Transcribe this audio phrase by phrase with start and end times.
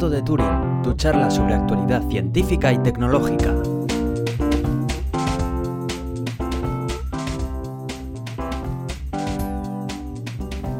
[0.00, 3.54] Gato de Turing, tu charla sobre actualidad científica y tecnológica.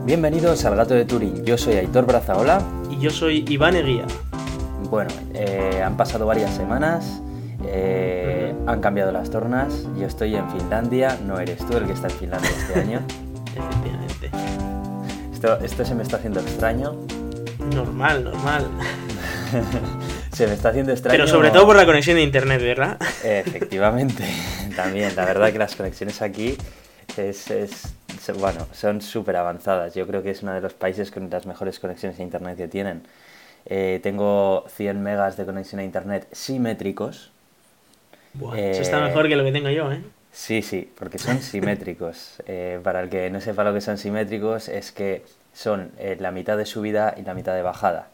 [0.07, 2.63] Bienvenidos al Gato de Turing, yo soy Aitor Brazaola.
[2.91, 4.07] Y yo soy Iván Eguía.
[4.89, 7.21] Bueno, eh, han pasado varias semanas,
[7.67, 12.09] eh, han cambiado las tornas, yo estoy en Finlandia, no eres tú el que está
[12.09, 13.01] en Finlandia este año.
[13.55, 14.31] Efectivamente.
[15.31, 16.95] Esto, esto se me está haciendo extraño.
[17.75, 18.67] Normal, normal.
[20.33, 21.13] se me está haciendo extraño.
[21.17, 22.99] Pero sobre todo por la conexión de internet, ¿verdad?
[23.25, 24.25] Efectivamente,
[24.77, 25.15] también.
[25.17, 26.57] La verdad que las conexiones aquí
[27.17, 27.47] es,
[28.39, 29.95] bueno, son súper avanzadas.
[29.95, 32.69] Yo creo que es uno de los países con las mejores conexiones a internet que
[32.69, 33.03] tienen.
[33.67, 37.31] Eh, tengo 100 megas de conexión a internet simétricos.
[38.35, 40.03] Buah, Eh, Eso está mejor que lo que tengo yo, ¿eh?
[40.33, 42.37] Sí, sí, porque son simétricos.
[42.47, 46.31] Eh, para el que no sepa lo que son simétricos, es que son eh, la
[46.31, 48.09] mitad de subida y la mitad de bajada.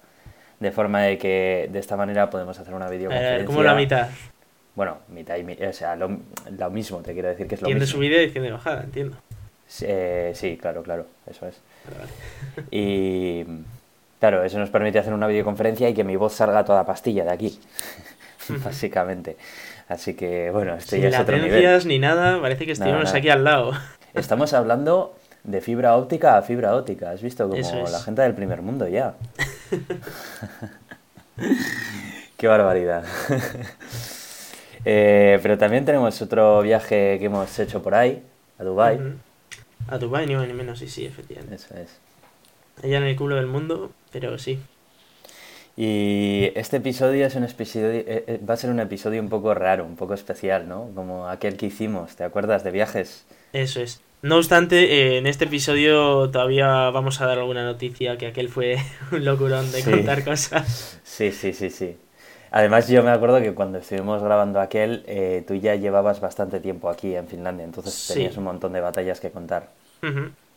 [0.60, 3.36] De forma de que de esta manera podemos hacer una A videoconferencia.
[3.38, 4.08] ver, como la mitad.
[4.74, 6.18] Bueno, mitad y mi- o sea, lo,
[6.58, 7.86] lo mismo, te quiero decir que es lo mismo.
[7.86, 9.16] subida y tiene bajada, entiendo.
[9.66, 11.60] Sí, eh, sí, claro, claro, eso es.
[11.98, 12.66] Vale.
[12.70, 13.44] Y
[14.20, 17.30] claro, eso nos permite hacer una videoconferencia y que mi voz salga toda pastilla de
[17.32, 17.58] aquí,
[18.64, 19.36] básicamente.
[19.88, 21.86] Así que bueno, esto Sin ya es otro nivel.
[21.86, 23.18] ni nada, parece que estuvimos nada.
[23.18, 23.72] aquí al lado.
[24.14, 25.14] Estamos hablando
[25.46, 27.72] de fibra óptica a fibra óptica, has visto como es.
[27.72, 29.14] la gente del primer mundo ya.
[32.36, 33.04] Qué barbaridad.
[34.88, 38.22] Eh, pero también tenemos otro viaje que hemos hecho por ahí,
[38.56, 39.00] a Dubai.
[39.88, 41.56] A Dubai ni más ni menos, sí, sí, efectivamente.
[41.56, 41.98] Eso es.
[42.84, 44.60] Allá en el culo del mundo, pero sí.
[45.76, 49.54] Y este episodio es un episodio, eh, eh, va a ser un episodio un poco
[49.54, 50.88] raro, un poco especial, ¿no?
[50.94, 52.62] Como aquel que hicimos, ¿te acuerdas?
[52.62, 53.24] De viajes.
[53.52, 54.00] Eso es.
[54.26, 58.76] No obstante, eh, en este episodio todavía vamos a dar alguna noticia, que aquel fue
[59.12, 59.90] un locurón de Sí.
[59.92, 61.00] contar cosas.
[61.04, 61.96] Sí, sí, sí, sí.
[62.50, 66.88] Además, yo me acuerdo que cuando estuvimos grabando aquel, eh, tú ya llevabas bastante tiempo
[66.88, 68.14] aquí en Finlandia, entonces Sí.
[68.14, 69.68] tenías un montón de batallas que contar.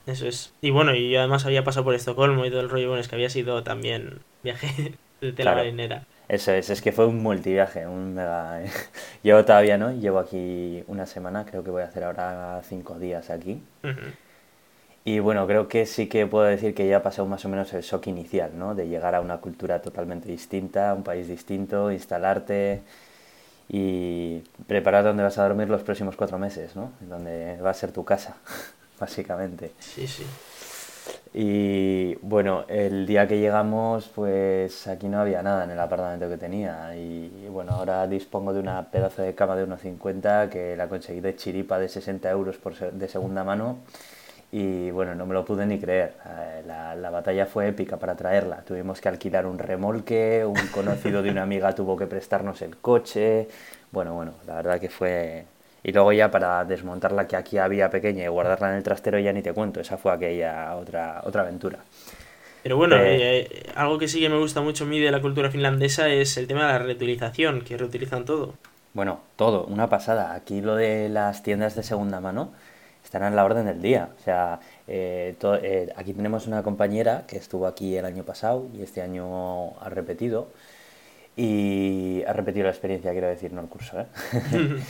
[0.06, 0.52] Eso es.
[0.62, 3.16] Y bueno, y además había pasado por Estocolmo y todo el rollo, bueno, es que
[3.16, 5.58] había sido también viaje de tela Claro.
[5.58, 6.04] marinera.
[6.30, 8.62] Eso es, es que fue un multiviaje, un mega...
[9.24, 13.32] Yo todavía no, llevo aquí una semana, creo que voy a hacer ahora cinco días
[13.32, 13.62] aquí.
[15.04, 17.74] Y bueno, creo que sí que puedo decir que ya ha pasado más o menos
[17.74, 18.76] el shock inicial, ¿no?
[18.76, 22.82] De llegar a una cultura totalmente distinta, un país distinto, instalarte
[23.68, 26.92] y preparar dónde vas a dormir los próximos cuatro meses, ¿no?
[27.00, 28.36] Donde va a ser tu casa,
[29.00, 29.72] básicamente.
[29.80, 30.26] Sí, sí.
[31.34, 36.38] Y bueno, el día que llegamos, pues aquí no había nada en el apartamento que
[36.38, 36.96] tenía.
[36.96, 41.36] Y bueno, ahora dispongo de una pedazo de cama de 1,50 que la conseguí de
[41.36, 43.78] chiripa de 60 euros por de segunda mano.
[44.52, 46.16] Y bueno, no me lo pude ni creer.
[46.26, 48.64] Eh, La, la batalla fue épica para traerla.
[48.64, 53.48] Tuvimos que alquilar un remolque, un conocido de una amiga tuvo que prestarnos el coche.
[53.92, 55.46] Bueno, bueno, la verdad que fue...
[55.84, 59.18] Y luego ya para desmontar la que aquí había pequeña y guardarla en el trastero
[59.20, 59.80] ya ni te cuento.
[59.80, 61.80] Esa fue aquella otra, otra aventura.
[62.64, 63.40] Pero bueno, Eh.
[63.40, 66.36] eh, algo que sí que me gusta mucho a mí de la cultura finlandesa es
[66.38, 68.56] el tema de la reutilización, que reutilizan todo.
[68.94, 70.34] Bueno, todo, una pasada.
[70.34, 72.52] Aquí lo de las tiendas de segunda mano
[73.04, 74.10] están en la orden del día.
[74.20, 78.82] O sea, eh, eh, aquí tenemos una compañera que estuvo aquí el año pasado y
[78.82, 80.50] este año ha repetido.
[81.38, 84.06] Y ha repetido la experiencia, quiero decir, no el curso, ¿eh?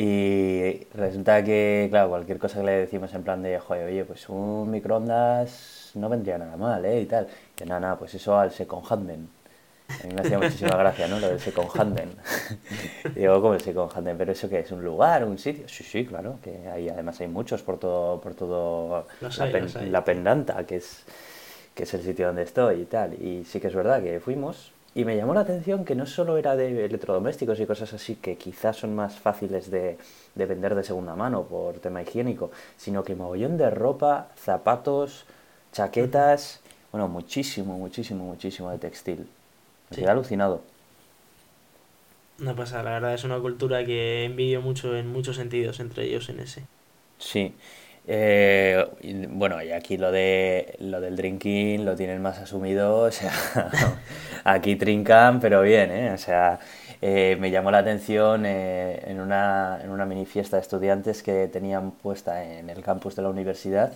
[0.00, 4.28] y resulta que, claro, cualquier cosa que le decimos en plan de, joder, oye, pues
[4.28, 7.00] un microondas no vendría nada mal, ¿eh?
[7.00, 7.26] Y tal.
[7.60, 9.28] Y nada, nada, pues eso al second handen.
[10.02, 11.18] A mí me hacía muchísima gracia, ¿no?
[11.20, 12.10] Lo del second handen.
[13.14, 14.16] Digo, ¿cómo el second handen?
[14.18, 14.70] ¿Pero eso qué es?
[14.70, 15.24] ¿Un lugar?
[15.24, 15.68] ¿Un sitio?
[15.68, 19.52] Sí, sí, claro, que hay, además hay muchos por todo, por todo Los la, hay,
[19.52, 21.04] pen- la pendanta, que es,
[21.74, 23.14] que es el sitio donde estoy y tal.
[23.22, 26.38] Y sí que es verdad que fuimos y me llamó la atención que no solo
[26.38, 29.98] era de electrodomésticos y cosas así que quizás son más fáciles de,
[30.34, 35.24] de vender de segunda mano por tema higiénico, sino que mogollón de ropa, zapatos,
[35.72, 36.60] chaquetas,
[36.92, 39.28] bueno, muchísimo, muchísimo, muchísimo de textil.
[39.90, 40.02] Me Sí.
[40.02, 40.62] quedé alucinado.
[42.38, 46.28] No pasa, la verdad es una cultura que envidio mucho en muchos sentidos, entre ellos
[46.30, 46.66] en ese.
[47.18, 47.52] Sí.
[48.10, 53.10] Eh, y, bueno, y aquí lo de lo del drinking lo tienen más asumido, o
[53.10, 53.30] sea,
[54.44, 56.12] aquí trincan, pero bien, ¿eh?
[56.12, 56.58] O sea,
[57.02, 61.48] eh, me llamó la atención eh, en una, en una mini fiesta de estudiantes que
[61.48, 63.92] tenían puesta en el campus de la universidad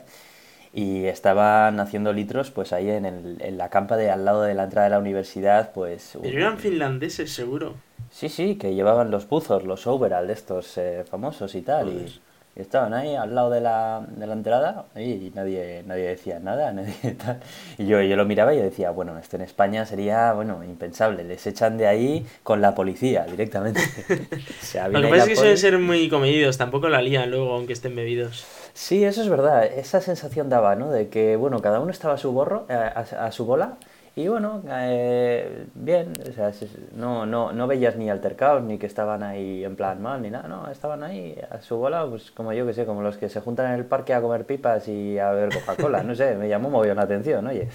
[0.75, 4.55] y estaban haciendo litros pues ahí en, el, en la campa de al lado de
[4.55, 6.19] la entrada de la universidad, pues...
[6.21, 7.77] Pero eran finlandeses, seguro.
[8.11, 11.87] Sí, sí, que llevaban los buzos, los overall estos eh, famosos y tal.
[11.87, 12.09] Joder.
[12.09, 12.21] Y
[12.55, 16.71] Y estaban ahí al lado de la, de la entrada y nadie, nadie decía nada,
[16.75, 17.41] nadie tal.
[17.79, 21.25] Y yo, yo lo miraba y yo decía, bueno, esto en España sería, bueno, impensable.
[21.25, 23.81] Les echan de ahí con la policía directamente.
[24.11, 27.55] o sea, lo que pasa es que suelen ser muy comedidos, tampoco la lían luego,
[27.55, 28.45] aunque estén bebidos.
[28.75, 29.65] Sí, eso es verdad.
[29.65, 30.91] Esa sensación daba, ¿no?
[30.91, 33.77] De que, bueno, cada uno estaba a su borro, eh, a, a su bola
[34.15, 36.53] y bueno, eh, bien, o sea,
[36.95, 40.49] no, no, no veías ni altercados, ni que estaban ahí en plan mal, ni nada,
[40.49, 43.41] no, estaban ahí a su bola, pues como yo que sé, como los que se
[43.41, 46.69] juntan en el parque a comer pipas y a beber Coca-Cola, no sé, me llamó
[46.69, 47.69] muy bien la atención, oye.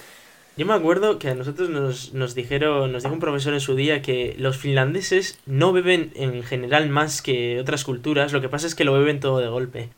[0.58, 3.76] Yo me acuerdo que a nosotros nos, nos dijeron, nos dijo un profesor en su
[3.76, 8.68] día que los finlandeses no beben en general más que otras culturas, lo que pasa
[8.68, 9.90] es que lo beben todo de golpe.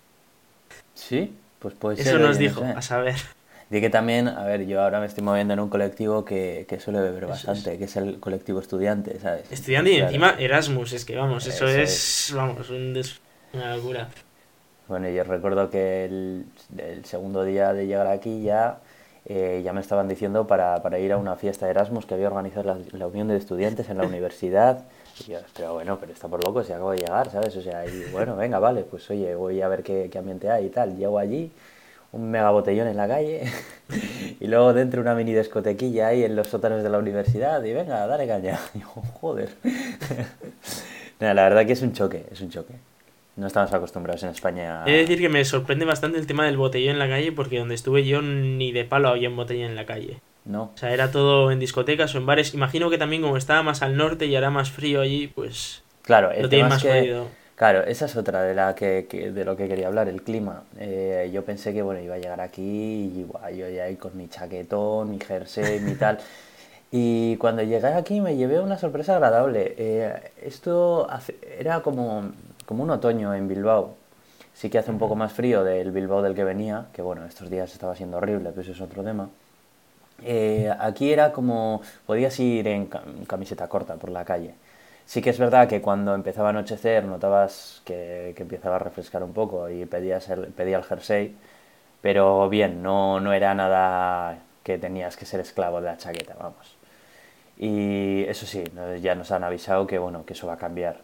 [0.93, 3.15] Sí, pues puede Eso nos dijo, a saber.
[3.69, 6.79] Di que también, a ver, yo ahora me estoy moviendo en un colectivo que, que
[6.79, 9.51] suele beber bastante, que es el colectivo estudiante, ¿sabes?
[9.51, 14.09] Estudiante y encima Erasmus, es que vamos, eso, es, vamos, una locura.
[14.87, 16.45] Bueno, yo recuerdo que el,
[16.79, 18.79] el, segundo día de llegar aquí ya,
[19.25, 22.27] eh, ya me estaban diciendo para, para, ir a una fiesta de Erasmus que había
[22.27, 24.85] organizado la, la Unión de Estudiantes en la universidad.
[25.19, 27.55] Y yo, pero bueno, pero está por loco, si acabo de llegar, ¿sabes?
[27.55, 30.65] O sea, y bueno, venga, vale, pues oye, voy a ver qué, qué ambiente hay
[30.65, 30.97] y tal.
[30.97, 31.51] Llego allí
[32.11, 33.43] un mega botellón en la calle
[34.39, 38.05] y luego dentro una mini discotequilla ahí en los sótanos de la universidad y venga,
[38.07, 38.59] dale caña.
[38.73, 39.49] Y yo, joder.
[41.19, 42.73] la verdad que es un choque, es un choque.
[43.35, 44.83] No estamos acostumbrados en España.
[44.83, 44.87] A...
[44.87, 47.59] He de decir que me sorprende bastante el tema del botellón en la calle porque
[47.59, 50.19] donde estuve yo ni de palo había un botellón en la calle.
[50.43, 50.71] No.
[50.73, 52.53] O sea, era todo en discotecas o en bares.
[52.53, 55.83] Imagino que también como estaba más al norte y era más frío allí, pues...
[56.01, 57.23] Claro, el lo tema más que...
[57.59, 60.63] Claro, esa es otra de, la que, de lo que quería hablar, el clima.
[60.77, 63.27] Eh, yo pensé que bueno iba a llegar aquí y
[63.57, 66.19] yo ya ahí con mi chaquetón, mi jersey, mi tal.
[66.91, 69.75] Y cuando llegué aquí me llevé una sorpresa agradable.
[69.77, 71.07] Eh, esto
[71.59, 72.31] era como,
[72.65, 73.95] como un otoño en Bilbao.
[74.53, 77.49] Sí que hace un poco más frío del Bilbao del que venía, que bueno, estos
[77.49, 79.29] días estaba siendo horrible, pero eso es otro tema.
[80.23, 82.87] Eh, aquí era como, podías ir en
[83.27, 84.55] camiseta corta por la calle.
[85.09, 89.23] Sí que es verdad que cuando empezaba a anochecer notabas que, que empezaba a refrescar
[89.23, 91.35] un poco y pedías el, pedía el jersey,
[91.99, 96.75] pero bien, no, no era nada que tenías que ser esclavo de la chaqueta, vamos.
[97.57, 98.63] Y eso sí,
[99.01, 100.97] ya nos han avisado que bueno, que eso va a cambiar.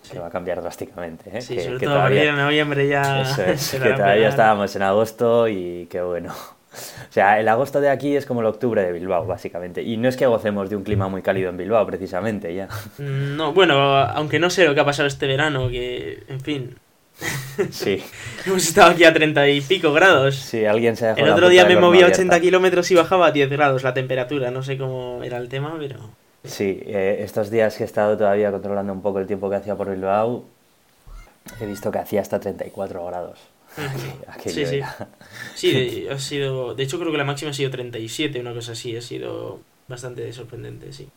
[0.00, 0.12] Sí.
[0.12, 1.36] Que va a cambiar drásticamente.
[1.36, 1.42] ¿eh?
[1.42, 3.20] Sí, que, sobre que todo todavía, en noviembre ya.
[3.20, 6.32] Eso es, que todavía estábamos en agosto y que bueno.
[7.10, 9.82] O sea, el agosto de aquí es como el octubre de Bilbao, básicamente.
[9.82, 12.68] Y no es que gocemos de un clima muy cálido en Bilbao, precisamente, ya.
[12.98, 16.76] No, bueno, aunque no sé lo que ha pasado este verano, que, en fin.
[17.70, 18.02] Sí.
[18.46, 20.34] Hemos estado aquí a treinta y pico grados.
[20.34, 23.30] Sí, alguien se ha El otro día me movía a 80 kilómetros y bajaba a
[23.30, 24.50] 10 grados la temperatura.
[24.50, 26.10] No sé cómo era el tema, pero.
[26.42, 29.76] Sí, eh, estos días que he estado todavía controlando un poco el tiempo que hacía
[29.76, 30.44] por Bilbao,
[31.60, 33.38] he visto que hacía hasta 34 grados.
[34.46, 34.80] Sí, sí.
[35.54, 36.74] Sí, ha sido.
[36.74, 38.96] De hecho, creo que la máxima ha sido 37, una cosa así.
[38.96, 41.08] Ha sido bastante sorprendente, sí.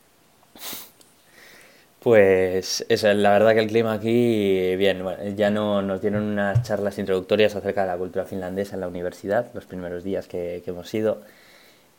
[2.00, 5.04] Pues eso, la verdad que el clima aquí, bien,
[5.36, 9.51] ya no nos dieron unas charlas introductorias acerca de la cultura finlandesa en la universidad,
[9.54, 11.24] los primeros días que, que hemos ido,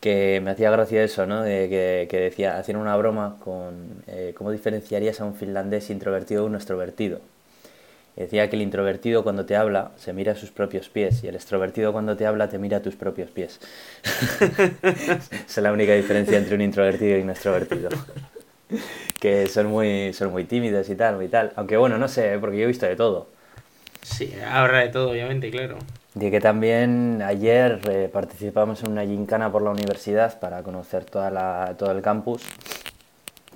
[0.00, 1.42] que me hacía gracia eso, ¿no?
[1.42, 6.42] De que, que decía, hacían una broma con eh, cómo diferenciarías a un finlandés introvertido
[6.42, 7.20] de un extrovertido.
[8.18, 11.36] Decía que el introvertido cuando te habla se mira a sus propios pies y el
[11.36, 13.60] extrovertido cuando te habla te mira a tus propios pies.
[14.82, 17.90] Esa es la única diferencia entre un introvertido y un extrovertido.
[19.20, 21.52] que son muy, son muy tímidos y tal, muy tal.
[21.54, 23.28] Aunque bueno, no sé, porque yo he visto de todo.
[24.02, 25.78] Sí, habrá de todo, obviamente, claro.
[26.16, 31.30] Y que también ayer eh, participamos en una gincana por la universidad para conocer toda
[31.30, 32.42] la, todo el campus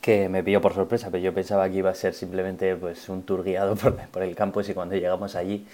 [0.02, 3.22] que me pilló por sorpresa, pero yo pensaba que iba a ser simplemente pues, un
[3.22, 5.66] tour guiado por, por, el campus y cuando llegamos allí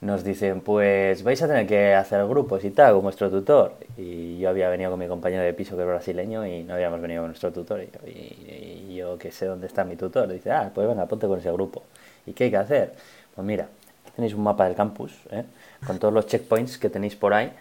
[0.00, 3.74] nos dicen, pues vais a tener que hacer grupos y tal, con vuestro tutor.
[3.96, 7.00] Y yo había venido con mi compañero de piso que es brasileño y no habíamos
[7.00, 7.80] venido con nuestro tutor.
[7.82, 11.28] Y, y, y yo que sé dónde está mi tutor, dice, ah, pues venga, ponte
[11.28, 11.84] con ese grupo.
[12.26, 12.92] ¿Y qué hay que hacer?
[13.34, 13.68] Pues mira,
[14.16, 15.44] tenéis un mapa del campus, ¿eh?
[15.86, 17.52] con todos los checkpoints que tenéis por ahí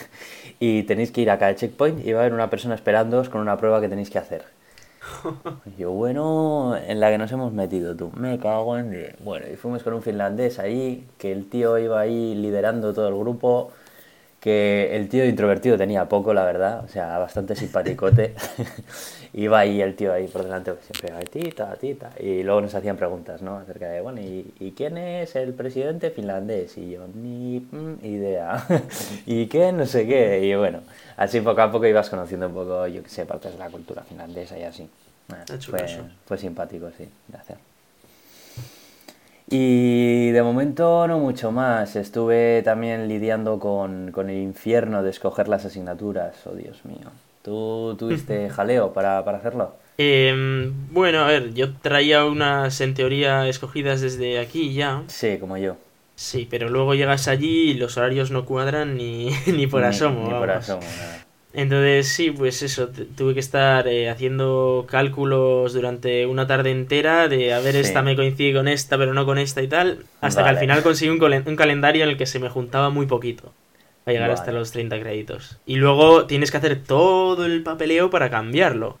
[0.60, 3.40] y tenéis que ir a cada checkpoint y va a haber una persona esperándoos con
[3.40, 4.44] una prueba que tenéis que hacer.
[5.78, 9.16] Yo, bueno, en la que nos hemos metido tú, me cago en...
[9.24, 13.16] Bueno, y fuimos con un finlandés ahí, que el tío iba ahí liderando todo el
[13.16, 13.72] grupo,
[14.42, 18.34] que el tío introvertido tenía poco, la verdad, o sea, bastante simpaticote.
[19.34, 22.10] iba ahí el tío ahí por delante, pues, siempre, tita, tita.
[22.18, 23.58] Y luego nos hacían preguntas, ¿no?
[23.58, 26.76] Acerca de, bueno, ¿y, ¿y quién es el presidente finlandés?
[26.76, 28.66] Y yo, ni mm, idea.
[29.26, 29.70] ¿Y qué?
[29.70, 30.44] No sé qué.
[30.44, 30.80] Y bueno,
[31.16, 34.02] así poco a poco ibas conociendo un poco, yo qué sé, partes de la cultura
[34.02, 34.90] finlandesa y así.
[35.28, 35.86] Bueno, fue,
[36.26, 37.71] fue, simpático, sí, de hacer.
[39.54, 41.94] Y de momento no mucho más.
[41.96, 46.34] Estuve también lidiando con, con el infierno de escoger las asignaturas.
[46.46, 47.10] Oh, Dios mío.
[47.42, 49.74] ¿Tú tuviste jaleo para, para hacerlo?
[49.98, 55.02] Em, bueno, a ver, yo traía unas en teoría escogidas desde aquí ya.
[55.08, 55.76] Sí, como yo.
[56.14, 60.28] Sí, pero luego llegas allí y los horarios no cuadran ni, ni por Ni- asomo.
[60.28, 60.64] Ni, por vamos.
[60.64, 61.26] asomo, nada.
[61.54, 67.52] Entonces sí, pues eso, tuve que estar eh, haciendo cálculos durante una tarde entera de
[67.52, 67.80] a ver Sí.
[67.80, 70.82] esta me coincide con esta, pero no con esta y tal, hasta que al final
[70.82, 73.52] conseguí un, calendario en el que se me juntaba muy poquito
[74.04, 75.58] para llegar hasta los 30 créditos.
[75.66, 78.98] Y luego tienes que hacer todo el papeleo para cambiarlo,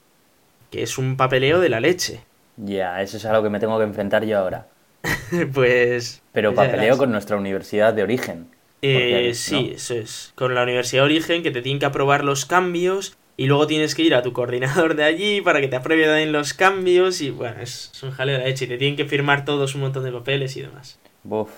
[0.70, 2.20] que es un papeleo de la leche.
[2.58, 4.66] Ya, eso es a lo que me tengo que enfrentar yo ahora.
[5.54, 6.22] pues...
[6.32, 8.48] Pero papeleo con nuestra universidad de origen.
[8.82, 10.32] Eh, sí, eso es.
[10.34, 13.94] Con la Universidad de Origen, que te tienen que aprobar los cambios y luego tienes
[13.94, 17.30] que ir a tu coordinador de allí para que te apruebe también los cambios y
[17.30, 20.04] bueno, es, es un jaleo de leche y te tienen que firmar todos un montón
[20.04, 20.98] de papeles y demás.
[21.22, 21.50] Buf.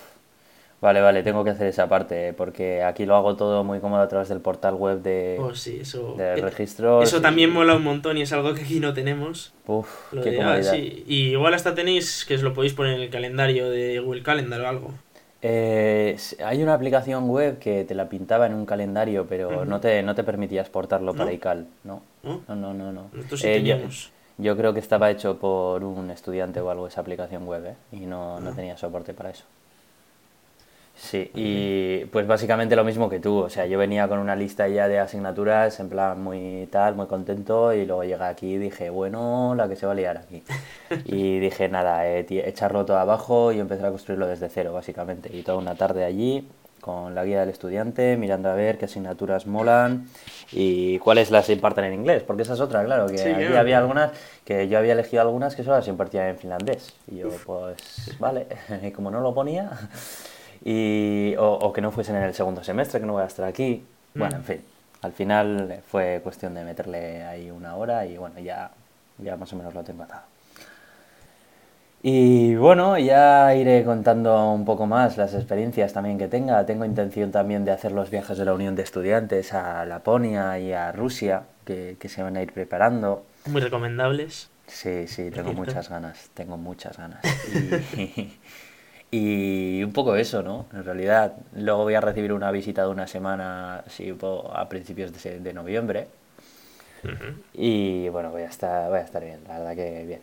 [0.80, 4.02] Vale, vale, tengo que hacer esa parte, eh, porque aquí lo hago todo muy cómodo
[4.02, 6.14] a través del portal web de, Oh, sí, eso...
[6.20, 6.34] eh.
[7.02, 9.54] Eso también mola un montón y es algo que aquí no tenemos.
[9.66, 11.02] Uf, Lo qué de, ah, sí.
[11.08, 14.60] Y igual hasta tenéis que os lo podéis poner en el calendario de Google Calendar
[14.60, 14.94] o algo.
[15.46, 20.02] Eh, hay una aplicación web que te la pintaba en un calendario, pero no te,
[20.02, 22.00] no te permitía exportarlo para iCal, ¿no?
[22.22, 22.40] ¿no?
[22.48, 23.10] No, no, no, no.
[23.12, 23.88] Nosotros sí Eh,
[24.38, 27.74] yo, creo que estaba hecho por un estudiante o algo esa aplicación web, ¿eh?
[27.92, 29.44] Y no, no tenía soporte para eso.
[30.96, 34.68] Sí, y pues básicamente lo mismo que tú, o sea, yo venía con una lista
[34.68, 38.90] ya de asignaturas, en plan muy tal, muy contento, y luego llegué aquí y dije,
[38.90, 40.42] bueno, la que se va a liar aquí.
[41.06, 45.34] Y dije, nada, eh, echarlo todo abajo y empezar a construirlo desde cero, básicamente.
[45.36, 46.46] Y toda una tarde allí,
[46.80, 50.06] con la guía del estudiante, mirando a ver qué asignaturas molan
[50.52, 53.78] y cuáles las imparten en inglés, porque esa es otra, claro, que Sí, aquí había
[53.78, 54.12] algunas
[54.44, 56.92] que yo había elegido algunas que solo las impartían en finlandés.
[57.10, 58.46] Y yo, pues, vale,
[58.94, 59.70] como no lo ponía,
[60.64, 63.44] y, o, o que no fuesen en el segundo semestre, que no voy a estar
[63.46, 63.84] aquí.
[64.14, 64.38] Bueno, Mm.
[64.40, 64.60] en fin,
[65.02, 68.70] al final fue cuestión de meterle ahí una hora y bueno, ya,
[69.18, 70.22] ya más o menos lo tengo atado.
[72.06, 76.64] Y bueno, ya iré contando un poco más las experiencias también que tenga.
[76.66, 80.72] Tengo intención también de hacer los viajes de la Unión de Estudiantes a Laponia y
[80.74, 83.24] a Rusia, que, que se van a ir preparando.
[83.46, 84.50] Muy recomendables.
[84.66, 87.20] Sí, sí, tengo muchas ganas, tengo muchas ganas.
[87.96, 88.34] Y,
[89.10, 90.66] y un poco eso, ¿no?
[90.72, 94.12] En realidad, luego voy a recibir una visita de una semana, sí,
[94.52, 96.08] a principios de, de noviembre.
[97.04, 97.38] Ujú.
[97.54, 100.20] Y bueno, voy a estar, voy a estar bien, la verdad que bien.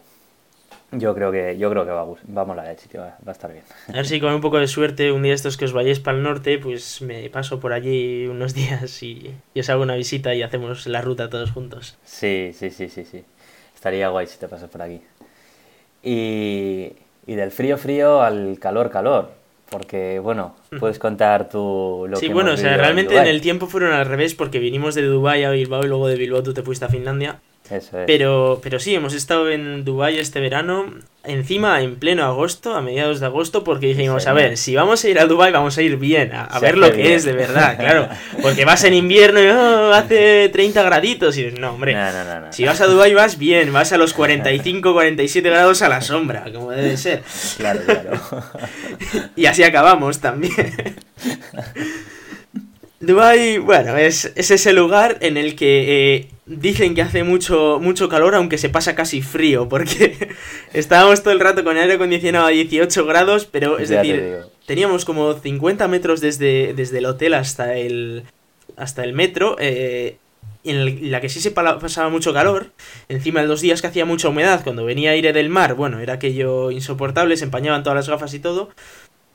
[0.94, 3.30] Yo creo que, yo creo que va a, gus- va a el sitio, va, va
[3.30, 3.64] a estar bien.
[3.90, 6.18] A ver si con un poco de suerte, un día estos que os vayáis para
[6.18, 10.36] el norte, pues me paso por allí unos días y, y os hago una visita
[10.36, 11.98] y hacemos la ruta todos juntos.
[12.04, 13.24] Sí, sí, sí, sí, sí.
[13.74, 15.02] Estaría guay si te pasas por aquí.
[16.04, 16.92] Y,
[17.25, 19.32] y del frío, frío al calor, calor.
[19.70, 23.36] Porque, bueno, puedes contar tú lo sí, que bueno, o sea, realmente en Dubái.
[23.36, 26.44] el tiempo fueron al revés porque vinimos de Dubái a Bilbao y luego de Bilbao
[26.44, 27.40] tú te fuiste a Finlandia.
[27.72, 28.06] Eso es.
[28.06, 33.20] Pero, pero sí, hemos estado en Dubái este verano, encima en pleno agosto, a mediados
[33.20, 35.98] de agosto, porque dijimos, a ver, si vamos a ir a Dubái vamos a ir
[35.98, 38.10] bien, a, ver lo que es de verdad, claro.
[38.42, 42.24] Porque vas en invierno y oh, hace 30 graditos y dices, no, hombre, No, no,
[42.25, 42.54] no, no.
[42.54, 46.51] si vas a Dubái vas bien, vas a los 45, 47 grados a la sombra,
[46.51, 47.24] como debe ser.
[47.58, 48.12] Claro, claro.
[49.36, 50.51] Y así acabamos también.
[53.01, 56.28] Dubai, bueno, es, es ese lugar en el que eh,
[56.60, 60.29] dicen que hace mucho, mucho calor, aunque se pasa casi frío, porque
[60.74, 65.05] estábamos todo el rato con aire acondicionado a 18 grados, pero es Ya decir, teníamos
[65.05, 68.24] como 50 metros desde, desde el hotel hasta el,
[68.77, 70.17] hasta el metro, eh,
[70.63, 72.67] en el- la que sí se pasaba mucho calor,
[73.10, 76.13] encima de los días que hacía mucha humedad, cuando venía aire del mar, bueno, era
[76.13, 78.70] aquello insoportable, se empañaban todas las gafas y todo,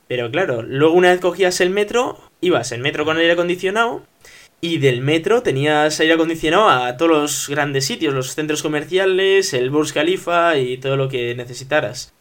[0.09, 4.03] pero claro, luego una vez cogías el metro, ibas en metro con aire acondicionado
[4.67, 9.71] y del metro tenías aire acondicionado a todos los grandes sitios, los centros comerciales, el
[9.71, 12.16] Burj Khalifa y todo lo que necesitaras.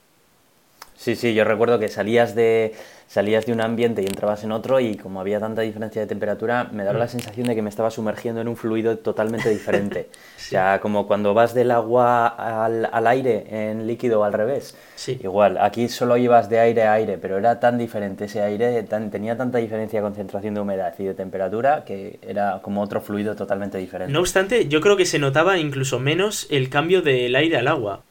[0.97, 2.73] Sí, sí, yo recuerdo que salías de,
[3.07, 6.69] salías de un ambiente y entrabas en otro y como había tanta diferencia de temperatura,
[6.71, 10.09] me daba la sensación de que me estaba sumergiendo en un fluido totalmente diferente.
[10.45, 14.75] O sea, como cuando vas del agua al, al aire en líquido o al revés.
[14.95, 15.19] Sí.
[15.23, 19.09] Igual, aquí solo ibas de aire a aire, pero era tan diferente ese aire, tan-
[19.09, 23.35] tenía tanta diferencia de concentración de humedad y de temperatura que era como otro fluido
[23.35, 24.13] totalmente diferente.
[24.13, 28.03] No obstante, yo creo que se notaba incluso menos el cambio del aire al agua.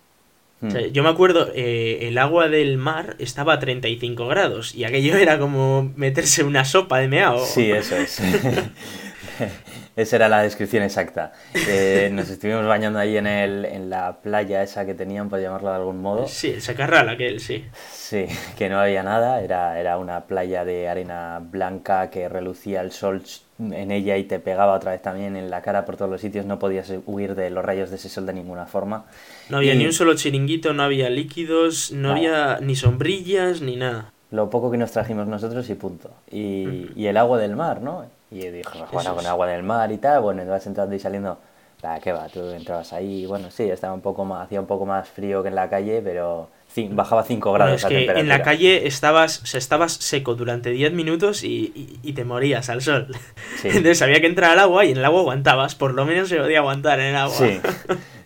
[0.65, 0.69] Hmm.
[0.69, 4.85] O sea, yo me acuerdo, eh, el agua del mar estaba a 35 grados y
[4.85, 7.45] aquello era como meterse una sopa de meao.
[7.45, 8.19] Sí, eso es.
[9.97, 11.33] Esa era la descripción exacta.
[11.55, 15.71] Eh, nos estuvimos bañando ahí en, el, en la playa esa que tenían, por llamarlo
[15.71, 16.27] de algún modo.
[16.27, 17.65] Sí, el sacarral aquel, sí.
[17.93, 18.27] Sí,
[18.59, 23.23] que no había nada, era, era una playa de arena blanca que relucía el sol
[23.59, 26.45] en ella y te pegaba otra vez también en la cara por todos los sitios,
[26.45, 29.05] no podías huir de los rayos de ese sol de ninguna forma.
[29.49, 34.13] No había ni un solo chiringuito, no había líquidos, no había ni sombrillas ni nada.
[34.33, 36.11] Lo poco que nos trajimos nosotros y punto.
[36.29, 38.05] Y, y el agua del mar, ¿no?
[38.35, 41.39] Y dijo, bueno, con agua del mar y tal, bueno, vas entrando y saliendo,
[41.81, 44.85] ¿qué que va, tú entrabas ahí, bueno, sí, estaba un poco más, hacía un poco
[44.87, 46.49] más frío que en la calle, pero
[46.91, 52.01] bajaba 5 grados es que En la calle estabas, estabas seco durante 10 minutos y,
[52.03, 53.07] y, te morías al sol.
[53.63, 56.39] Entonces había que entrar al agua y en el agua aguantabas, por lo menos se
[56.39, 57.37] podía aguantar en el agua.
[57.37, 57.61] Sí,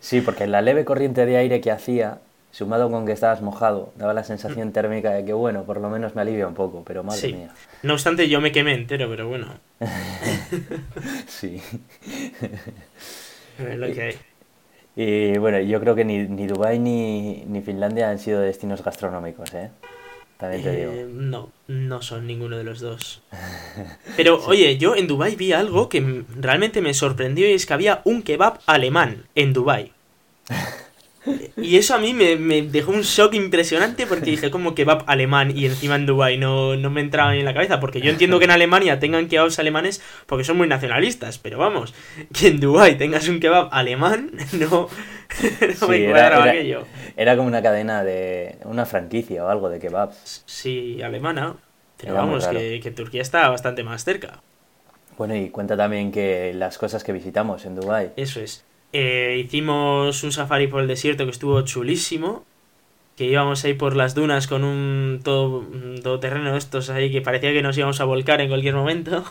[0.00, 2.20] sí porque la leve corriente de aire que hacía
[2.50, 6.14] sumado con que estabas mojado, daba la sensación térmica de que, bueno, por lo menos
[6.14, 7.54] me alivia un poco, pero madre mía.
[7.82, 9.46] No obstante, yo me quemé entero, pero bueno.
[11.26, 11.60] sí.
[13.58, 14.14] Es lo que hay.
[14.96, 19.54] Y bueno, yo creo que ni, ni Dubái ni, ni Finlandia han sido destinos gastronómicos,
[19.54, 19.70] ¿eh?
[20.38, 20.92] También te digo.
[20.92, 23.22] Eh, no, no son ninguno de los dos.
[24.16, 28.00] Pero oye, yo en Dubai vi algo que realmente me sorprendió y es que había
[28.04, 29.92] un kebab alemán en Dubai.
[31.56, 35.66] Y eso a mí me, dejó un shock impresionante porque dije, como kebab alemán y
[35.66, 37.80] encima en Dubai no, no me entraba ni en la cabeza.
[37.80, 41.94] Porque yo entiendo que en Alemania tengan kebabs alemanes porque son muy nacionalistas, pero vamos,
[42.32, 44.88] que en Dubai tengas un kebab alemán, no,
[45.80, 46.84] no me cuadraba aquello.
[47.16, 48.58] Era como una cadena de.
[48.64, 50.42] una franquicia o algo de kebabs.
[50.46, 51.56] Sí, alemana.
[51.96, 54.40] Pero vamos, que, que Turquía está bastante más cerca.
[55.16, 58.12] Bueno, y cuenta también que las cosas que visitamos en Dubai.
[58.16, 58.64] Eso es.
[58.92, 62.44] Eh, hicimos un safari por el desierto que estuvo chulísimo.
[63.16, 67.62] Que íbamos ahí por las dunas con un todo, terreno estos ahí que parecía que
[67.62, 69.24] nos íbamos a volcar en cualquier momento.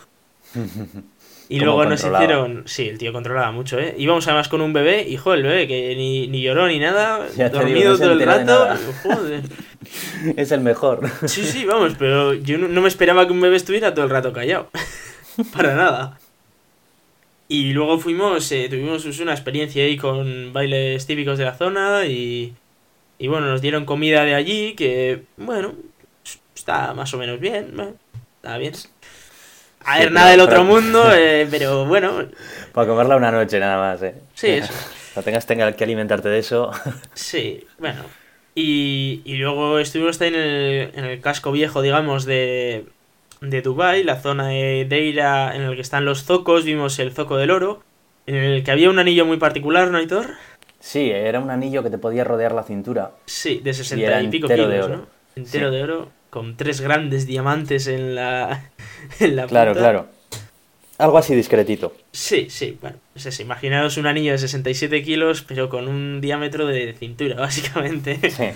[1.50, 2.64] Y luego nos hicieron.
[2.66, 3.94] Sí, el tío controlaba mucho, ¿eh?
[3.96, 7.96] Íbamos además con un bebé, hijo, el bebé, que ni, ni lloró ni nada, dormido
[7.96, 8.68] todo el rato.
[9.02, 9.42] Joder.
[10.36, 11.08] Es el mejor.
[11.26, 14.32] Sí, sí, vamos, pero yo no me esperaba que un bebé estuviera todo el rato
[14.34, 14.68] callado.
[15.52, 16.18] Para nada.
[17.48, 22.54] Y luego fuimos, eh, tuvimos una experiencia ahí con bailes típicos de la zona y,
[23.18, 25.74] y bueno, nos dieron comida de allí que, bueno,
[26.54, 27.74] está más o menos bien,
[28.36, 28.74] está bien.
[29.80, 32.28] A ver, nada del otro mundo, eh, pero bueno.
[32.72, 34.14] Para comerla una noche nada más, eh.
[34.34, 34.72] Sí, eso.
[35.16, 36.70] No tengas tenga que alimentarte de eso.
[37.14, 38.02] Sí, bueno.
[38.54, 42.86] Y, y luego estuvimos ahí en el, en el casco viejo, digamos, de,
[43.40, 47.36] de Dubai, la zona de Deira en el que están los zocos, vimos el zoco
[47.36, 47.82] del oro,
[48.26, 50.26] en el que había un anillo muy particular, ¿no, Hitor?
[50.80, 53.12] Sí, era un anillo que te podía rodear la cintura.
[53.26, 54.96] Sí, de 60 y, pico kilos, de oro.
[54.96, 55.06] ¿no?
[55.34, 58.70] Entero de oro, con tres grandes diamantes en la,
[59.20, 60.06] en la Claro, claro.
[60.98, 61.94] Algo así discretito.
[62.10, 63.42] Sí, sí, bueno, es eso.
[63.42, 68.18] Imaginaos un anillo de 67 kilos, pero con un diámetro de cintura, básicamente.
[68.30, 68.48] Sí.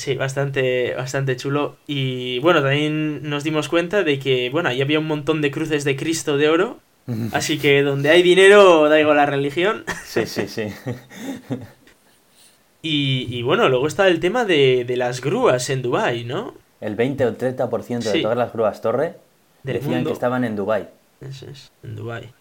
[0.00, 1.76] Sí, bastante, bastante chulo.
[1.86, 5.84] Y bueno, también nos dimos cuenta de que, bueno, ahí había un montón de cruces
[5.84, 6.78] de Cristo de oro.
[7.32, 9.84] Así que donde hay dinero, da igual la religión.
[10.06, 10.68] Sí, sí, sí.
[12.82, 16.54] y, bueno, luego está el tema de, las grúas en Dubai, ¿no?
[16.80, 19.16] El 20 o el 30% de todas las grúas torre
[19.64, 20.88] decían que estaban en Dubai.
[21.20, 22.32] Eso es, en Dubai.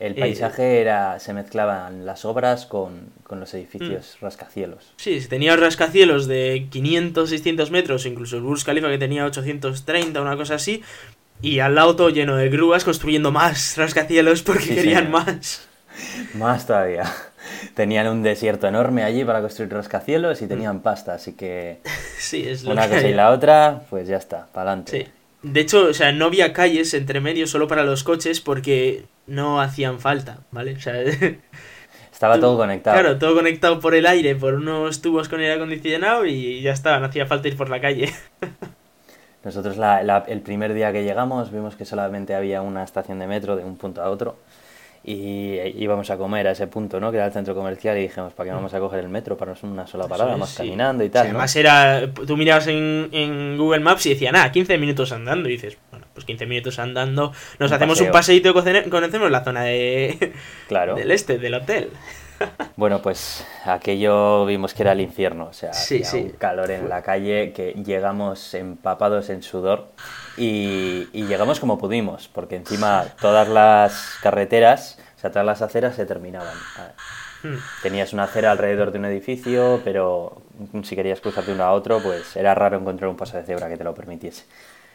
[0.00, 4.24] El eh, paisaje era se mezclaban las obras con, los edificios mm.
[4.24, 4.92] rascacielos.
[4.96, 10.36] Sí, tenía rascacielos de 500, 600 metros, incluso el Burj Khalifa que tenía 830, una
[10.36, 10.82] cosa así,
[11.42, 15.68] y al lado todo lleno de grúas construyendo más rascacielos porque querían más.
[16.34, 17.04] Más todavía.
[17.74, 21.78] Tenían un desierto enorme allí para construir rascacielos y tenían pasta, así que
[22.18, 25.04] sí, es lo una cosa y la otra, pues ya está, para adelante.
[25.04, 25.12] Sí.
[25.44, 29.60] De hecho, o sea, no había calles entre medio solo para los coches porque no
[29.60, 30.72] hacían falta, ¿vale?
[30.72, 30.94] O sea,
[32.12, 32.98] estaba todo conectado.
[32.98, 36.98] Claro, todo conectado por el aire, por unos tubos con aire acondicionado y ya está,
[36.98, 38.10] no hacía falta ir por la calle.
[39.44, 39.76] Nosotros
[40.28, 43.76] el primer día que llegamos vimos que solamente había una estación de metro de un
[43.76, 44.38] punto a otro
[45.06, 47.10] y íbamos a comer a ese punto, ¿no?
[47.10, 49.36] Que era el centro comercial y dijimos, ¿para qué vamos a coger el metro?
[49.36, 51.26] Para no una sola parada, más caminando y tal.
[51.26, 55.52] Además era, tú mirabas en, en, Google Maps y decía, nada, 15 minutos andando y
[55.52, 60.32] dices, bueno, pues 15 minutos andando, nos hacemos un paseíto y conocemos la zona de,
[60.68, 60.94] claro.
[60.94, 61.90] del este, del hotel.
[62.76, 65.70] Bueno, pues aquello vimos que era el infierno, o sea,
[66.12, 69.88] un calor en la calle que llegamos empapados en sudor
[70.36, 76.06] y, llegamos como pudimos, porque encima todas las carreteras, o sea, todas las aceras se
[76.06, 76.56] terminaban.
[77.42, 77.56] Hmm.
[77.82, 80.42] Tenías una acera alrededor de un edificio, pero
[80.82, 83.68] si querías cruzar de uno a otro, pues era raro encontrar un paso de cebra
[83.68, 84.44] que te lo permitiese.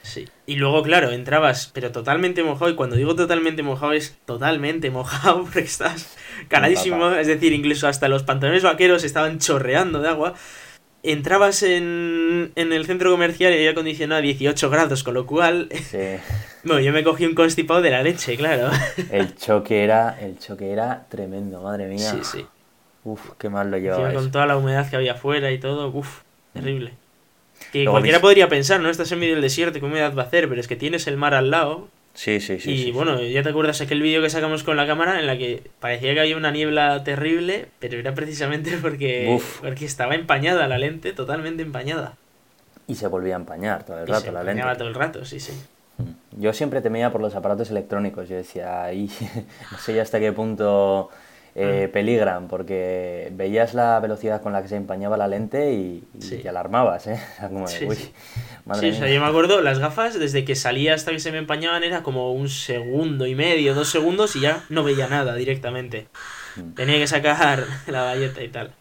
[0.01, 0.27] Sí.
[0.45, 2.71] Y luego, claro, entrabas, pero totalmente mojado.
[2.71, 6.15] Y cuando digo totalmente mojado, es totalmente mojado porque estás
[6.47, 7.11] caladísimo.
[7.11, 10.33] Es decir, incluso hasta los pantalones vaqueros estaban chorreando de agua.
[11.01, 15.69] Entrabas en, en el centro comercial y había acondicionado a 18 grados, con lo cual.
[15.71, 15.97] Sí.
[16.63, 18.69] Bueno, yo me cogí un constipado de la leche, claro.
[19.11, 22.11] El choque era, el choque era tremendo, madre mía.
[22.11, 22.45] Sí, sí.
[23.05, 24.11] Uf, qué mal lo llevaba.
[24.11, 26.19] con toda la humedad que había afuera y todo, uff,
[26.53, 26.91] terrible.
[27.71, 28.89] Que Luego cualquiera podría pensar, ¿no?
[28.89, 30.49] Estás en medio del desierto, ¿qué humedad va a hacer?
[30.49, 31.87] Pero es que tienes el mar al lado.
[32.19, 32.71] Sí, sí, sí.
[32.71, 35.37] y sí, bueno, ya te acuerdas aquel vídeo que sacamos con la cámara en la
[35.37, 39.61] que parecía que había una niebla terrible, pero era precisamente porque, Uf.
[39.61, 42.17] porque estaba empañada la lente, totalmente empañada.
[42.87, 44.79] Y se volvía a empañar todo el Y rato se la empañaba lente.
[44.79, 45.53] todo el rato, sí, sí.
[45.97, 46.41] Mm.
[46.41, 48.27] Yo siempre temía por los aparatos electrónicos.
[48.27, 49.09] Yo decía, ahí
[49.71, 51.09] no sé ya hasta qué punto
[51.55, 51.91] eh, Mm.
[51.91, 56.37] peligran, porque veías la velocidad con la que se empañaba la lente y, y Sí.
[56.37, 57.19] te alarmabas, ¿eh?
[57.41, 58.11] Como, Sí, uy, sí.
[58.65, 61.31] madre Sí, o sea, yo me acuerdo, las gafas, desde que salía hasta que se
[61.31, 65.35] me empañaban, era como un segundo y medio, dos segundos y ya no veía nada
[65.35, 66.07] directamente.
[66.55, 66.73] Mm.
[66.75, 68.71] Tenía que sacar la valleta y tal.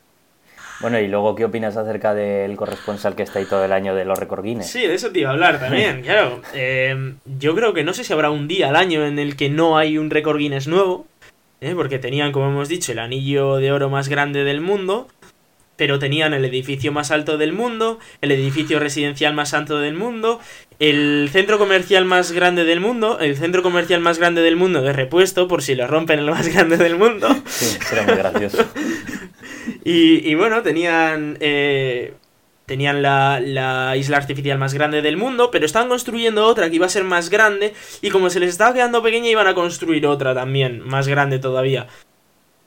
[0.80, 4.04] Bueno, y luego, ¿qué opinas acerca del corresponsal que está ahí todo el año de
[4.04, 4.70] los Record Guinness?
[4.70, 6.40] Sí, de eso te iba a hablar también, claro.
[6.54, 9.50] Eh, yo creo que no sé si habrá un día al año en el que
[9.50, 11.04] no hay un récord Guinness nuevo,
[11.60, 11.74] ¿eh?
[11.74, 15.08] porque tenían, como hemos dicho, el anillo de oro más grande del mundo,
[15.76, 20.40] pero tenían el edificio más alto del mundo, el edificio residencial más alto del mundo,
[20.80, 24.92] el centro comercial más grande del mundo, el centro comercial más grande del mundo de
[24.92, 27.28] repuesto, por si lo rompen el más grande del mundo.
[27.46, 28.64] Sí, era muy gracioso.
[29.84, 31.36] Y, y bueno, tenían.
[31.40, 32.14] eh,
[32.68, 36.86] tenían la, la isla artificial más grande del mundo, pero estaban construyendo otra que iba
[36.86, 37.74] a ser más grande.
[38.02, 41.88] Y como se les estaba quedando pequeña, iban a construir otra también, más grande todavía.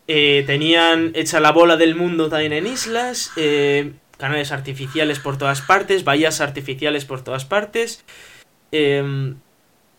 [0.08, 3.32] Eh, tenían hecha la bola del mundo también en islas.
[3.38, 8.04] eh, canales artificiales por todas partes, bahías artificiales por todas partes.
[8.72, 9.36] em,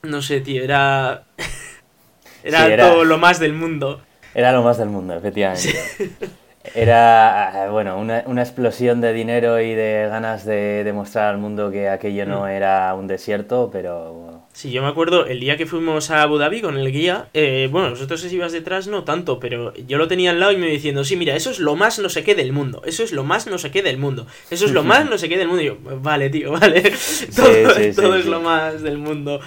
[0.03, 1.25] no sé, tío, era.
[2.45, 4.03] era, Sí, era- todo lo más del mundo.
[4.35, 5.75] Era lo más del mundo, efectivamente.
[6.75, 11.71] Era, eh, bueno, una, una explosión de dinero y de ganas de demostrar al mundo
[11.71, 12.49] que aquello no Mm.
[12.49, 16.37] era un desierto, pero bueno, Sí, yo me acuerdo el día que fuimos a Abu
[16.39, 20.09] Dhabi con el guía, eh, bueno, vosotros si ibas detrás no tanto, pero yo lo
[20.09, 22.23] tenía al lado y me iba diciendo, sí, mira, eso es lo más no sé
[22.23, 24.83] qué del mundo, eso es lo más no sé qué del mundo, eso es lo
[24.85, 25.63] más no sé qué del mundo.
[25.63, 26.81] Y yo, vale, tío, vale,
[27.37, 29.41] todo, sí, sí, todo es lo más del mundo.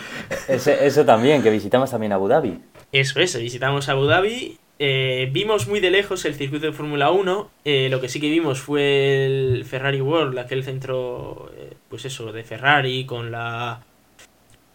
[0.48, 2.60] Ese- eso también, que visitamos también Abu Dhabi.
[2.92, 7.50] Eso es, visitamos Abu Dhabi, eh, vimos muy de lejos el circuito de Fórmula 1,
[7.66, 12.32] eh, lo que sí que vimos fue el Ferrari World, aquel centro, eh, pues eso,
[12.32, 13.82] de Ferrari con la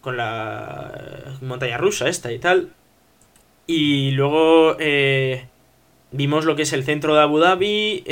[0.01, 2.69] con la montaña rusa esta y tal.
[3.67, 4.75] Y luego
[6.11, 8.03] vimos lo que es el centro de Abu Dhabi,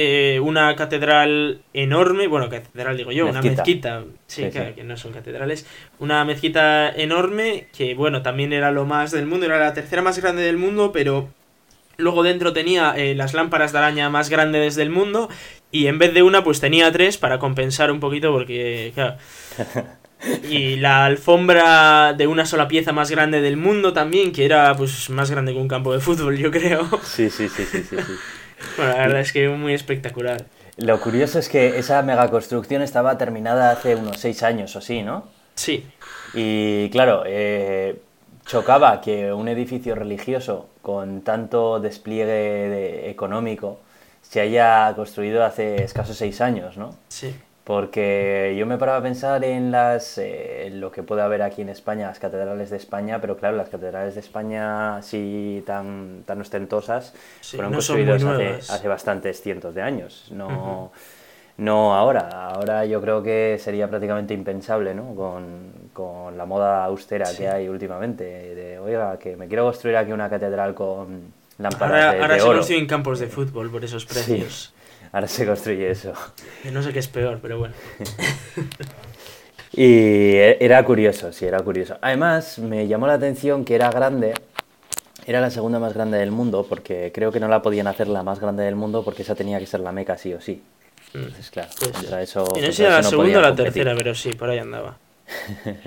[0.42, 3.64] una catedral enorme, bueno, catedral digo yo, una Mezquita.
[3.64, 4.76] mezquita, sí, Sí, claro, sí.
[4.76, 5.66] que no son catedrales,
[6.00, 10.18] una mezquita enorme que, bueno, también era lo más del mundo, era la tercera más
[10.20, 11.30] grande del mundo, pero
[12.00, 15.30] luego dentro tenía eh, las lámparas de araña más grandes del mundo
[15.72, 19.18] y en vez de una, pues tenía tres para compensar un poquito porque, claro.
[20.44, 25.10] Y la alfombra de una sola pieza más grande del mundo también, que era pues
[25.10, 26.90] más grande que un campo de fútbol, yo creo.
[27.04, 27.96] Sí, sí, sí, sí, sí.
[27.98, 28.14] sí.
[28.76, 30.46] Bueno, la verdad es que muy espectacular.
[30.76, 35.30] Lo curioso es que esa megaconstrucción estaba terminada hace unos seis años o sí, ¿no?
[35.56, 35.86] Sí,
[36.34, 38.02] Y claro, eh,
[38.50, 42.26] chocaba que un edificio religioso con tanto despliegue
[42.76, 43.80] de- económico
[44.22, 46.96] se haya construido hace escasos seis años, ¿no?
[47.10, 47.36] sí.
[47.64, 51.62] Porque yo me paraba a pensar en las eh, en lo que puede haber aquí
[51.62, 56.42] en España, las catedrales de España, pero claro, las catedrales de España así tan, tan
[56.42, 60.30] ostentosas Sí, fueron no construidas hace, hace bastantes cientos de años.
[60.32, 60.92] No,
[61.60, 62.30] no ahora.
[62.30, 65.14] Ahora yo creo que sería prácticamente impensable, ¿no?
[65.16, 67.38] Con, con la moda austera Sí.
[67.38, 68.24] que hay últimamente.
[68.24, 72.40] De, oiga, que me quiero construir aquí una catedral con lámparas Ahora, de, ahora de
[72.40, 74.74] se construyen campos de fútbol por esos precios.
[75.12, 76.14] Ahora se construye eso.
[76.72, 77.74] No sé qué es peor, pero bueno.
[79.72, 81.98] Y era curioso, sí, era curioso.
[82.02, 84.34] Además, me llamó la atención que era grande,
[85.28, 88.24] era la segunda más grande del mundo, porque creo que no la podían hacer la
[88.24, 90.64] más grande del mundo porque esa tenía que ser la meca sí o sí.
[91.14, 93.48] Entonces, claro, Pues, contra eso, y no sé si era la no segunda o la
[93.50, 93.74] competir.
[93.74, 94.98] tercera, pero sí, por ahí andaba.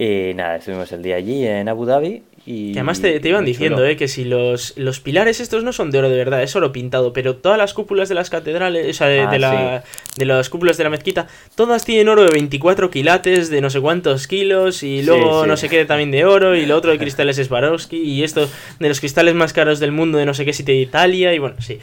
[0.00, 2.72] Y nada, estuvimos el día allí en Abu Dhabi y...
[2.72, 5.90] Que además te, te iban diciendo, eh, que si los, los pilares estos no son
[5.90, 8.92] de oro de verdad, es oro pintado, pero todas las cúpulas de las catedrales, o
[8.92, 9.84] sea, de, Ah, de la,
[10.16, 11.26] de las cúpulas de la mezquita,
[11.56, 15.48] todas tienen oro de 24 quilates, de no sé cuántos kilos, y luego sí.
[15.48, 18.48] no sé qué también de oro, y lo otro de cristales es Swarovski, y esto
[18.78, 21.40] de los cristales más caros del mundo de no sé qué sitio de Italia, y
[21.40, 21.80] bueno, sí.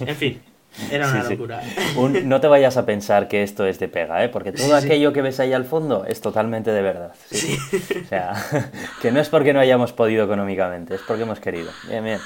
[0.00, 0.38] En fin.
[0.90, 1.32] Era una Sí, sí.
[1.34, 1.60] locura.
[1.96, 4.28] Un- no te vayas a pensar que esto es de pega, ¿eh?
[4.28, 7.12] Porque todo Sí, aquello que ves ahí al fondo es totalmente de verdad.
[7.30, 7.56] Sí.
[8.04, 8.34] O sea,
[9.02, 11.70] que no es porque no hayamos podido económicamente, es porque hemos querido.
[11.88, 12.18] Bien, bien.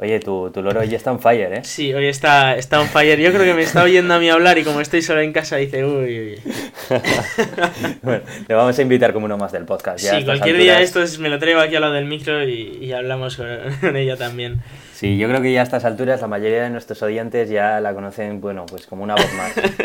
[0.00, 1.60] Oye, tu, tu loro ya está on fire, ¿eh?
[1.64, 3.20] Sí, hoy está, está on fire.
[3.20, 5.56] Yo creo que me está oyendo a mí hablar y como estoy solo en casa
[5.56, 6.40] dice, uy, uy.
[8.02, 10.02] Bueno, le vamos a invitar como uno más del podcast.
[10.02, 12.78] ya Sí, cualquier día esto es- me lo traigo aquí al lado del micro y,
[12.80, 13.46] y hablamos con,
[13.80, 14.60] con ella también.
[15.02, 17.92] Sí, yo creo que ya a estas alturas la mayoría de nuestros oyentes ya la
[17.92, 19.56] conocen, bueno, pues como una voz más.
[19.58, 19.78] Es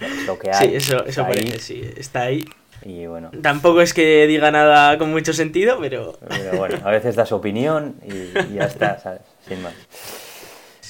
[0.00, 0.68] lo- es lo que hay.
[0.70, 2.44] Sí, eso, eso parece, sí, está ahí.
[2.84, 6.18] Y bueno, Tampoco es que diga nada con mucho sentido, pero...
[6.28, 9.20] pero bueno, a veces da su opinión y, y ya está, ¿sabes?
[9.46, 9.72] Sin más.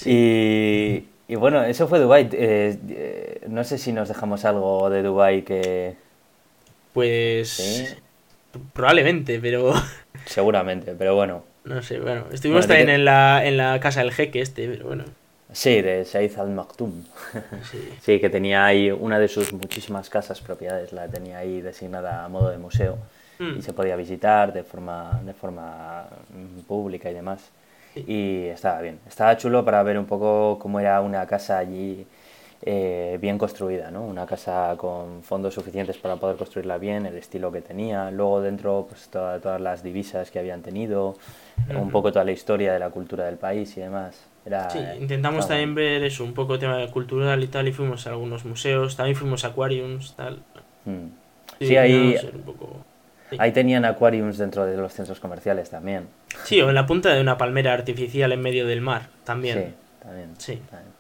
[0.07, 2.31] Y, y bueno, eso fue Dubai.
[2.33, 5.97] Eh, eh, no sé si nos dejamos algo de Dubai que
[6.95, 7.51] Pues...
[7.51, 7.89] Sí.
[8.73, 9.75] Probablemente, pero...
[10.25, 11.45] seguramente, pero bueno.
[11.65, 12.25] No sé, bueno.
[12.33, 15.05] Estuvimos Bueno, también en la, en la casa del jeque este, pero bueno.
[15.53, 17.05] Sí, de Said Al Maktoum.
[17.71, 17.89] Sí.
[18.01, 22.29] Sí, que tenía ahí una de sus muchísimas casas propiedades, la tenía ahí designada a
[22.29, 22.99] modo de museo
[23.39, 23.59] Mm.
[23.59, 27.41] y se podía visitar de forma, de forma mm, pública y demás.
[28.07, 32.07] Y estaba bien, estaba chulo para ver un poco cómo era una casa allí
[32.65, 34.03] eh, bien construida, ¿no?
[34.05, 38.87] Una casa con fondos suficientes para poder construirla bien, el estilo que tenía, luego dentro
[38.89, 41.17] pues toda- todas las divisas que habían tenido,
[41.77, 44.17] un poco toda la historia de la cultura del país y demás.
[44.45, 48.11] Era, Sí, intentamos también ver eso, un poco tema cultural y tal, y fuimos a
[48.11, 50.41] algunos museos, también fuimos a aquariums, tal.
[50.85, 51.07] Mm.
[51.61, 52.77] Sí, ahí, poco-
[53.31, 53.37] sí.
[53.39, 56.07] Ahí tenían aquariums dentro de los centros comerciales también.
[56.45, 59.75] Sí, o en la punta de una palmera artificial en medio del mar, Sí, también.
[60.03, 60.31] también.
[60.39, 60.61] Sí.
[60.71, 60.92] también.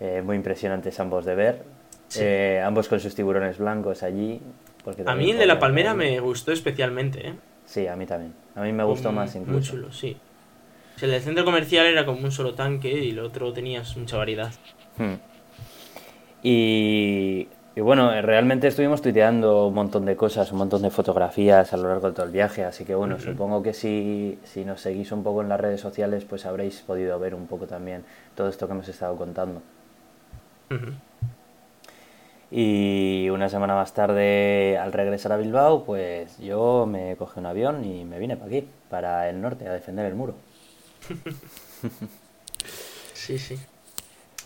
[0.00, 1.62] Eh, muy impresionantes ambos de ver.
[2.08, 2.20] Sí.
[2.22, 4.40] Eh, ambos con sus tiburones blancos allí.
[4.84, 7.34] porque A mí el de la palmera me gustó especialmente, ¿eh?
[7.66, 8.32] Sí, a mí también.
[8.54, 9.52] A mí me gustó Muy- más incluso.
[9.52, 10.16] Muy chulo, sí.
[10.96, 13.96] O sea, el del centro comercial era como un solo tanque y el otro tenías
[13.96, 14.50] mucha variedad.
[14.96, 15.14] Hmm.
[16.42, 21.72] Y, y bueno, eh, realmente estuvimos tuiteando un montón de cosas, un montón de fotografías
[21.72, 24.80] a lo largo de todo el viaje, así que bueno, supongo que si, si nos
[24.80, 28.48] seguís un poco en las redes sociales, pues habréis podido ver un poco también todo
[28.48, 29.62] esto que hemos estado contando.
[32.50, 37.84] Y una semana más tarde, al regresar a Bilbao, pues yo me cogí un avión
[37.84, 40.34] y me vine para aquí, para el norte, a defender el muro.
[43.14, 43.58] Sí, sí.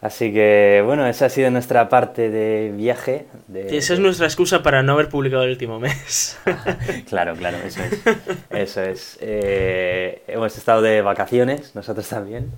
[0.02, 3.26] Así que bueno, esa ha sido nuestra parte de viaje.
[3.46, 6.38] De, Esa es nuestra excusa para no haber publicado el último mes.
[7.08, 8.02] Claro, claro, eso es.
[8.50, 9.18] Eso es.
[9.20, 12.50] Eh, hemos estado de vacaciones, nosotros también.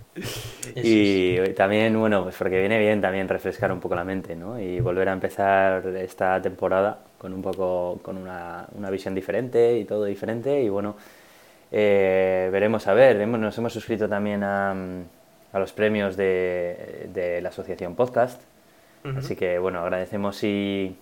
[0.75, 4.59] Y también, bueno, pues porque viene bien también refrescar un poco la mente, ¿no?
[4.59, 9.85] Y volver a empezar esta temporada con un poco, con una, una visión diferente y
[9.85, 10.63] todo diferente.
[10.63, 10.97] Y bueno,
[11.73, 13.21] eh, veremos a ver.
[13.21, 14.75] Hemos- nos hemos suscrito también a,
[15.55, 18.43] a los premios de, de la asociación Podcast.
[19.17, 20.97] Así que bueno, agradecemos si,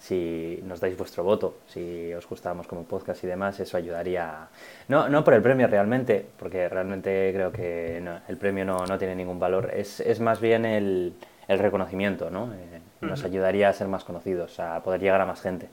[0.00, 4.48] si nos dais vuestro voto, si os gustamos como podcast y demás, eso ayudaría.
[4.88, 8.98] No, no por el premio realmente, porque realmente creo que no, el premio no, no
[8.98, 11.14] tiene ningún valor, es, es más bien el,
[11.46, 12.52] el reconocimiento, ¿no?
[12.52, 15.68] Eh, nos ayudaría a ser más conocidos, a poder llegar a más gente.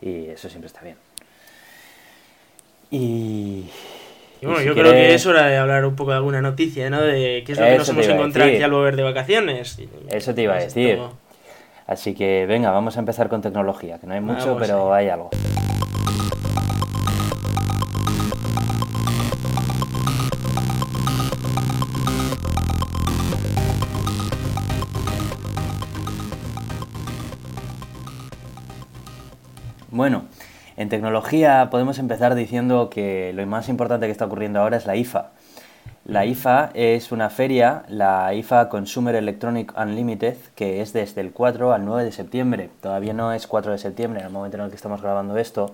[0.00, 0.96] Y eso siempre está bien.
[2.90, 3.70] Y.
[4.44, 6.42] Y bueno, y si yo creo que es hora de hablar un poco de alguna
[6.42, 7.00] noticia, ¿no?
[7.00, 9.78] De qué es lo que nos Eso hemos encontrado aquí al volver de vacaciones.
[10.10, 11.00] Eso te iba a pues decir.
[11.86, 15.08] Así que venga, vamos a empezar con tecnología, que no hay mucho, Vamos pero hay
[15.08, 15.30] algo.
[29.90, 30.26] Bueno,
[30.76, 34.96] en tecnología podemos empezar diciendo que lo más importante que está ocurriendo ahora es la
[34.96, 35.30] IFA.
[36.06, 41.72] La IFA es una feria, la IFA Consumer Electronic Unlimited, que es desde el 4
[41.72, 42.68] al 9 de septiembre.
[42.82, 45.72] Todavía no es 4 de septiembre en el momento en el que estamos grabando esto,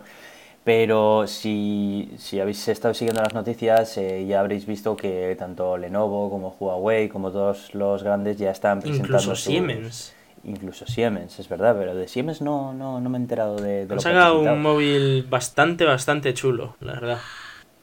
[0.62, 6.30] pero si, si habéis estado siguiendo las noticias eh, ya habréis visto que tanto Lenovo
[6.30, 10.12] como Huawei, como todos los grandes ya están presentando Incluso sus- Siemens.
[10.42, 13.86] Incluso Siemens, es verdad, pero de Siemens no, no, no me he enterado de, de
[13.86, 17.18] lo Han sacado un móvil bastante, bastante chulo, la verdad.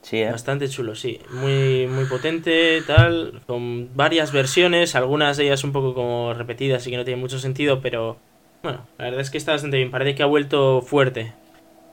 [0.02, 0.32] Sí, ¿eh?
[0.32, 1.20] Bastante chulo, sí.
[1.32, 3.42] Muy, muy potente, tal.
[3.46, 7.40] Con varias versiones, algunas de ellas un poco como repetidas y que no tienen mucho
[7.40, 8.18] sentido, pero
[8.64, 9.92] bueno, la verdad es que está bastante bien.
[9.92, 11.34] Parece que ha vuelto fuerte.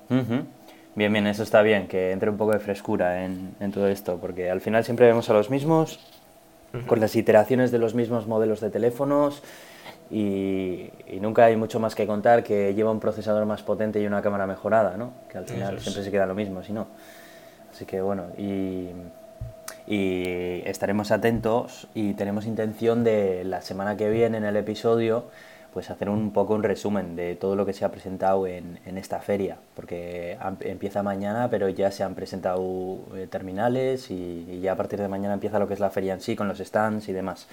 [0.09, 4.19] Bien, bien, eso está bien, que entre un poco de frescura en, en todo esto,
[4.21, 5.99] porque al final siempre vemos a los mismos,
[6.87, 9.43] con las iteraciones de los mismos modelos de teléfonos,
[10.15, 14.07] y, y nunca hay mucho más que contar que lleva un procesador más potente y
[14.07, 15.13] una cámara mejorada, ¿no?
[15.29, 15.83] Que al final es.
[15.83, 16.87] siempre se queda lo mismo, si no.
[17.73, 18.91] Así que bueno, y,
[19.89, 25.25] y estaremos atentos y tenemos intención de la semana que viene en el episodio
[25.73, 29.19] pues hacer un poco un resumen de todo lo que se ha presentado en, esta
[29.19, 35.01] feria, porque empieza mañana, pero ya se han presentado eh, terminales y, ya a partir
[35.01, 37.49] de mañana empieza lo que es la feria en sí, con los stands y demás.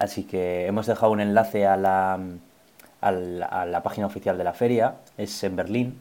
[0.00, 2.18] Así que hemos dejado un enlace a la,
[3.00, 3.10] a
[3.66, 6.00] la, página oficial de la feria, es en Berlín,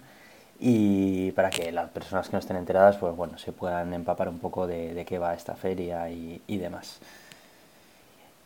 [0.59, 4.39] y para que las personas que no estén enteradas, pues bueno, se puedan empapar un
[4.39, 6.99] poco de, qué va esta feria y demás.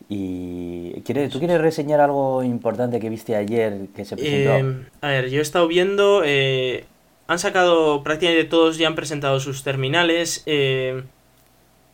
[0.09, 4.55] Y ¿quieres, ¿tú quieres reseñar algo importante que viste ayer que se presentó?
[4.55, 6.85] Eh, a ver, yo he estado viendo, eh,
[7.27, 10.43] han sacado prácticamente todos ya han presentado sus terminales.
[10.45, 11.03] Eh,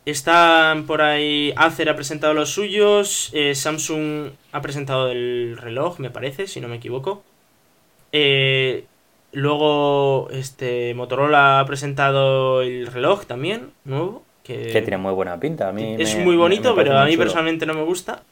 [0.04, 6.46] están por ahí, Acer ha presentado los suyos, Samsung ha presentado el reloj, me parece,
[6.46, 7.22] si no me equivoco.
[9.32, 14.22] luego, este, Motorola ha presentado el reloj también, nuevo.
[14.44, 15.70] Que, tiene muy buena pinta.
[15.70, 18.22] A mí es muy bonito, pero a mí personalmente no me gusta.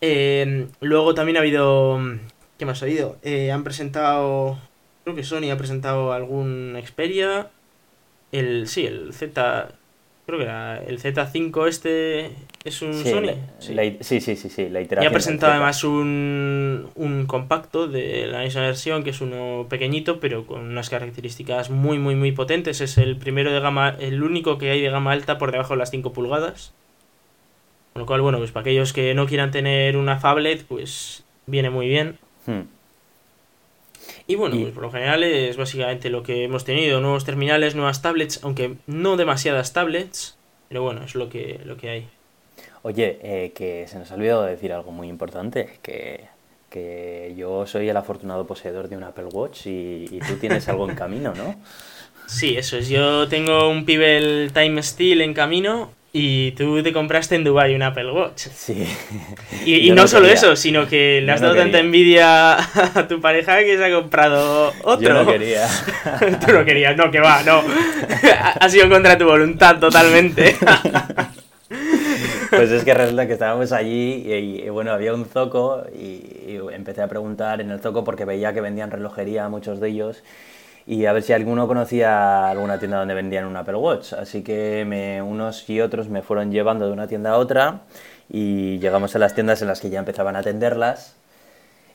[0.00, 2.00] Eh, luego también ha habido.
[2.58, 3.16] ¿Qué más ha habido?
[3.22, 4.58] Eh, han presentado.
[5.04, 7.48] Creo que Sony ha presentado algún Xperia.
[8.32, 8.66] El.
[8.66, 9.68] Sí, el Z
[10.26, 12.30] creo que era el Z5 este
[12.64, 13.34] es un Sony.
[13.58, 13.74] sí.
[14.00, 15.04] sí, sí, sí, la iteración.
[15.04, 20.20] Y ha presentado además un, un compacto de la misma versión, que es uno pequeñito,
[20.20, 22.80] pero con unas características muy, muy, muy potentes.
[22.80, 25.78] Es el primero de gama, el único que hay de gama alta por debajo de
[25.78, 26.74] las 5 pulgadas.
[27.92, 31.70] Con lo cual, bueno, pues para aquellos que no quieran tener una phablet, pues viene
[31.70, 32.18] muy bien.
[32.46, 32.62] Hmm.
[34.26, 38.02] Y bueno, pues por lo general es básicamente lo que hemos tenido, nuevos terminales, nuevas
[38.02, 40.36] tablets, aunque no demasiadas tablets,
[40.68, 42.08] pero bueno, es lo que, lo que hay.
[42.82, 46.24] Oye, eh, que se nos ha olvidado decir algo muy importante, que,
[46.70, 50.88] que yo soy el afortunado poseedor de un Apple Watch y, y tú tienes algo
[50.88, 51.56] en camino, ¿no?
[52.26, 52.88] Sí, eso es.
[52.88, 57.82] Yo tengo un Pibel Time Steel en camino y tú te compraste en Dubai un
[57.82, 58.48] Apple Watch.
[58.52, 58.84] Sí.
[59.64, 63.76] Y, no, solo eso, sino que le has dado tanta envidia a tu pareja que
[63.76, 65.08] se ha comprado otro.
[65.08, 65.66] Yo no quería.
[66.46, 67.62] tú no querías, no, que va, no.
[68.60, 70.56] ha sido contra tu voluntad totalmente.
[72.50, 77.02] pues es que resulta que estábamos allí y, bueno, había un zoco y, y empecé
[77.02, 80.22] a preguntar en el zoco porque veía que vendían relojería muchos de ellos
[80.86, 84.12] y a ver si alguno conocía alguna tienda donde vendían un Apple Watch.
[84.12, 87.80] Así que unos y otros me fueron llevando de una tienda a otra
[88.28, 91.16] y llegamos a las tiendas en las que ya empezaban a atenderlas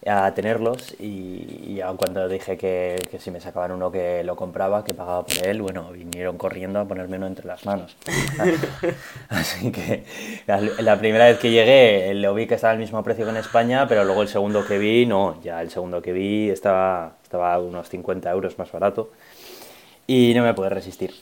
[0.07, 4.93] a tenerlos y, cuando dije que, que, si me sacaban uno que lo compraba, que
[4.93, 7.95] pagaba por él, bueno, vinieron corriendo a ponerme uno entre las manos.
[9.29, 10.03] Así que
[10.47, 13.87] la, primera vez que llegué lo vi que estaba al mismo precio que en España,
[13.87, 17.89] pero luego el segundo que vi, no, ya el segundo que vi estaba, estaba unos
[17.89, 19.11] 50 euros más barato
[20.07, 21.13] y no me pude resistir.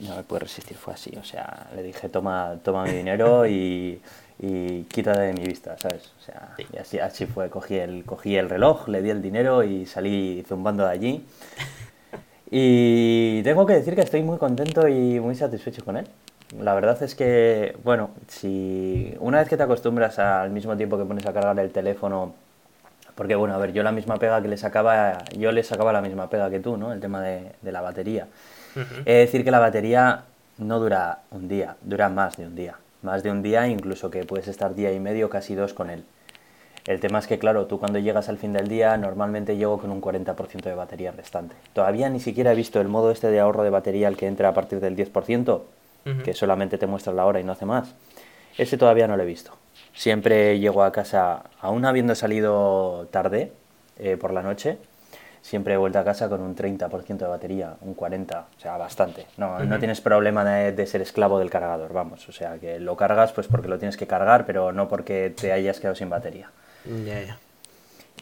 [0.00, 1.16] No me pude resistir, fue así.
[1.18, 4.00] O sea, le dije, toma, toma mi dinero y
[4.42, 6.12] y quítate de mi vista, ¿sabes?
[6.20, 9.62] O sea, y así, así fue, cogí el, cogí el reloj, le di el dinero
[9.62, 11.24] y salí zumbando de allí.
[12.54, 16.06] Y tengo que decir que estoy muy contento y muy satisfecho con él.
[16.60, 21.06] La verdad es que, bueno, si una vez que te acostumbras al mismo tiempo que
[21.06, 22.34] pones a cargar el teléfono,
[23.14, 26.00] porque bueno, a ver, yo la misma pega que le sacaba, yo le sacaba la
[26.00, 26.92] misma pega que tú, ¿no?
[26.92, 28.28] El tema de, de la batería.
[29.04, 30.24] Es decir, que la batería
[30.58, 34.24] no dura un día, dura más de un día más de un día, incluso que
[34.24, 36.04] puedes estar día y medio, casi dos con él.
[36.86, 39.90] El tema es que, claro, tú cuando llegas al fin del día, normalmente llego con
[39.90, 41.54] un 40% de batería restante.
[41.74, 44.48] Todavía ni siquiera he visto el modo este de ahorro de batería, el que entra
[44.48, 45.62] a partir del 10%,
[46.24, 47.94] que solamente te muestra la hora y no hace más.
[48.58, 49.52] Ese todavía no lo he visto.
[49.94, 53.52] Siempre llego a casa, aún habiendo salido tarde
[53.98, 54.78] eh, por la noche,
[55.42, 59.26] siempre he vuelto a casa con un 30% de batería, un 40%, o sea, bastante.
[59.36, 62.28] No, no tienes problema de, ser esclavo del cargador, vamos.
[62.28, 65.52] O sea, que lo cargas pues porque lo tienes que cargar, pero no porque te
[65.52, 66.50] hayas quedado sin batería.
[66.84, 67.38] Ya, ya.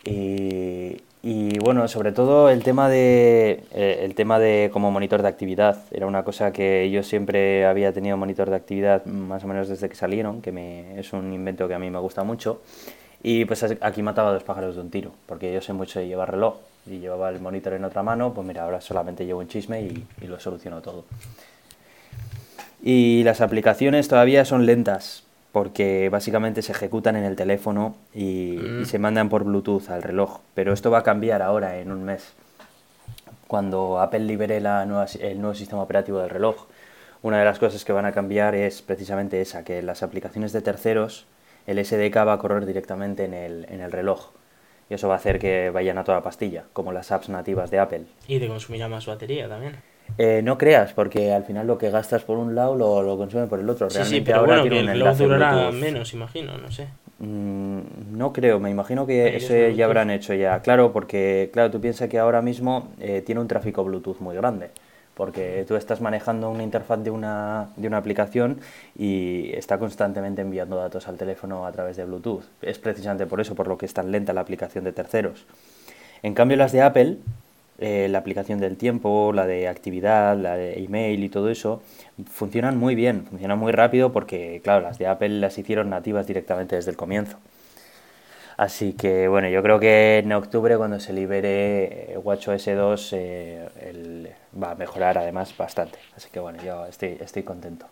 [0.04, 5.28] Y, y, bueno, sobre todo el tema de eh, el tema de como monitor de
[5.28, 5.84] actividad.
[5.90, 9.88] Era una cosa que yo siempre había tenido monitor de actividad más o menos desde
[9.88, 12.62] que salieron, que es un invento que a mí me gusta mucho.
[13.22, 16.30] Y pues aquí mataba dos pájaros de un tiro, porque yo sé mucho de llevar
[16.30, 16.56] reloj
[16.86, 20.26] y llevaba el monitor en otra mano, pues mira, ahora solamente llevo un chisme y,
[20.26, 21.04] lo soluciono todo.
[22.82, 28.84] Y las aplicaciones todavía son lentas, porque básicamente se ejecutan en el teléfono y, mm.
[28.84, 30.40] se mandan por Bluetooth al reloj.
[30.54, 32.32] Pero esto va a cambiar ahora, en un mes.
[33.46, 36.66] Cuando Apple libere la nueva, el nuevo sistema operativo del reloj,
[37.22, 40.62] una de las cosas que van a cambiar es precisamente esa, que las aplicaciones de
[40.62, 41.26] terceros,
[41.66, 44.30] el SDK va a correr directamente en el, en el reloj
[44.90, 47.78] y eso va a hacer que vayan a toda pastilla, como las apps nativas de
[47.78, 48.04] Apple.
[48.26, 49.76] Y te consumirá más batería también.
[50.18, 53.46] Eh, no creas, porque al final lo que gastas por un lado lo, lo consume
[53.46, 53.88] por el otro.
[53.88, 55.80] Sí, sí, Realmente pero ahora bueno, tiene que un durará Bluetooth.
[55.80, 56.88] menos, imagino, no sé.
[57.18, 57.80] Mm,
[58.16, 60.60] No creo, me imagino que Ahí eso ya habrán hecho ya.
[60.60, 64.70] Claro, porque claro, tú piensas que ahora mismo eh, tiene un tráfico Bluetooth muy grande.
[65.14, 68.60] Porque tú estás manejando una interfaz de una, de una aplicación
[68.96, 72.44] y está constantemente enviando datos al teléfono a través de Bluetooth.
[72.62, 75.44] Es precisamente por eso, por lo que es tan lenta la aplicación de terceros.
[76.22, 77.18] En cambio, las de Apple,
[77.80, 81.82] eh, la aplicación del tiempo, la de actividad, la de email y todo eso,
[82.30, 86.76] funcionan muy bien, funcionan muy rápido porque, claro, las de Apple las hicieron nativas directamente
[86.76, 87.38] desde el comienzo.
[88.56, 93.68] Así que, bueno, yo creo que en octubre, cuando se libere eh, WatchOS 2, eh,
[93.80, 94.28] el-
[94.62, 95.98] va a mejorar además bastante.
[96.16, 97.86] Así que, bueno, yo estoy, estoy contento.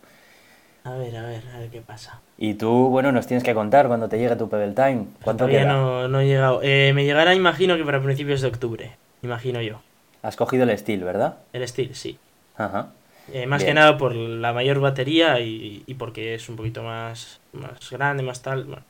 [0.83, 2.21] A ver, a ver, a ver qué pasa.
[2.39, 5.09] Y tú, bueno, nos tienes que contar cuando te llegue tu Pebble Time.
[5.23, 5.67] ¿Cuánto Todavía queda?
[5.67, 6.61] no, no he llegado.
[6.63, 8.99] Eh, me llegará, imagino que para principios de octubre.
[9.23, 9.81] Imagino yo.
[10.23, 11.39] Has cogido el Steel, ¿verdad?
[11.53, 12.19] El Steel, sí.
[12.57, 12.91] Ajá.
[13.33, 13.71] Eh, más Bien.
[13.71, 18.23] que nada por la mayor batería y, y porque es un poquito más, más grande,
[18.23, 18.65] más tal.
[18.65, 18.83] Bueno,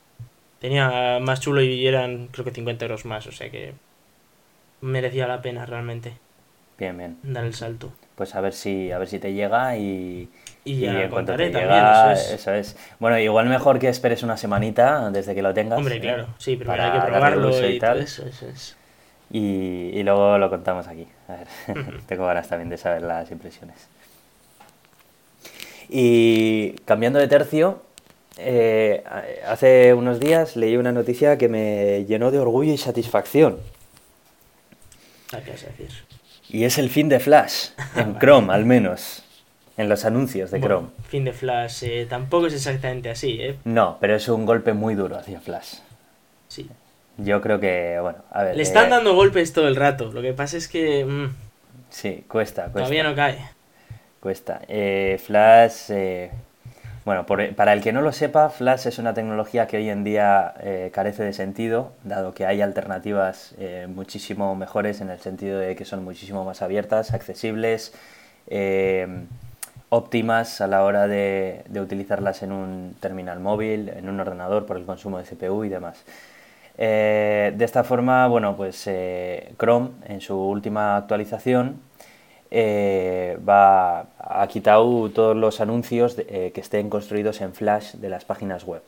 [0.60, 3.74] tenía más chulo y eran creo que 50 euros más, o sea que
[4.80, 6.12] merecía la pena realmente
[6.78, 7.18] Bien, bien.
[7.24, 7.92] dar el salto.
[8.14, 10.28] Pues a ver si, a ver si te llega y,
[10.64, 12.40] Y ya en cuanto contaré te también, llega, eso es.
[12.40, 12.76] eso es.
[13.00, 15.78] Bueno, igual mejor que esperes una semanita desde que lo tengas.
[15.78, 16.00] Hombre, ¿eh?
[16.00, 18.76] claro, sí, pero para hay que probarlo y, todo eso, eso es.
[19.30, 21.06] Y, y luego lo contamos aquí.
[21.28, 21.46] A ver,
[22.06, 23.88] tengo ganas también de saber las impresiones.
[25.88, 27.82] Y cambiando de tercio,
[28.36, 29.02] eh,
[29.46, 33.58] hace unos días leí una noticia que me llenó de orgullo y satisfacción.
[35.32, 35.90] Ah, ¿Qué vas a decir?
[36.50, 39.22] Y es el fin de Flash, en Chrome al menos,
[39.76, 40.88] en los anuncios de Bueno, Chrome.
[41.08, 43.56] fin de Flash, eh, tampoco es exactamente así, ¿eh?
[43.64, 45.74] No, pero es un golpe muy duro hacia Flash.
[46.48, 46.68] Sí.
[47.18, 48.56] Yo creo que, bueno, a ver.
[48.56, 51.26] Le están eh, dando golpes todo el rato, lo que pasa es que mm,
[51.90, 52.78] Sí, cuesta, cuesta.
[52.78, 53.38] todavía no cae.
[54.20, 54.60] Cuesta.
[54.68, 56.30] Eh, Flash, eh,
[57.04, 60.04] bueno, por- para el que no lo sepa, Flash es una tecnología que hoy en
[60.04, 65.58] día eh, carece de sentido, dado que hay alternativas eh, muchísimo mejores en el sentido
[65.58, 67.92] de que son muchísimo más abiertas, accesibles,
[68.48, 69.06] eh,
[69.88, 74.76] óptimas a la hora de, de utilizarlas en un terminal móvil, en un ordenador por
[74.76, 76.04] el consumo de CPU y demás.
[76.78, 81.80] Eh, de esta forma, bueno, pues eh, Chrome en su última actualización
[82.50, 88.24] eh, va, ha quitado todos los anuncios de- que estén construidos en Flash de las
[88.24, 88.82] páginas web.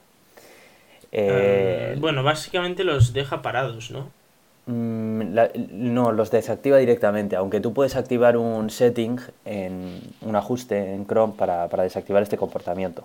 [2.00, 4.08] Bueno, básicamente los deja parados, ¿no?
[4.66, 10.94] mm, la- no, los desactiva directamente, aunque tú puedes activar un setting, en, un ajuste
[10.94, 13.04] en Chrome para, para desactivar este comportamiento.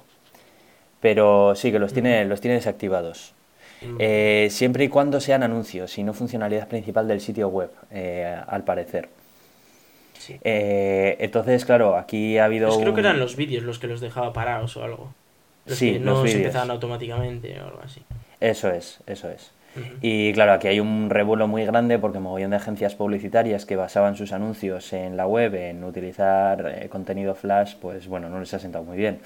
[1.02, 3.34] Pero sí que los tiene, los tiene desactivados.
[3.86, 3.98] Mm.
[4.00, 8.64] Eh, siempre y cuando sean anuncios y no funcionalidad principal del sitio web, eh, al
[8.64, 9.10] parecer.
[10.18, 10.38] Sí.
[10.44, 12.70] Eh, entonces, claro, aquí ha habido.
[12.70, 15.14] Pues creo que eran los vídeos los que los dejaba parados o algo.
[15.66, 16.42] Los Sí, que los no se vídeos.
[16.42, 18.02] empezaban automáticamente o algo así.
[18.40, 19.52] Eso es, eso es.
[20.02, 24.16] Y claro, aquí hay un revuelo muy grande porque mogollón de agencias publicitarias que basaban
[24.16, 28.60] sus anuncios en la web, en utilizar eh, contenido flash, pues bueno, no les ha
[28.60, 29.20] sentado muy bien.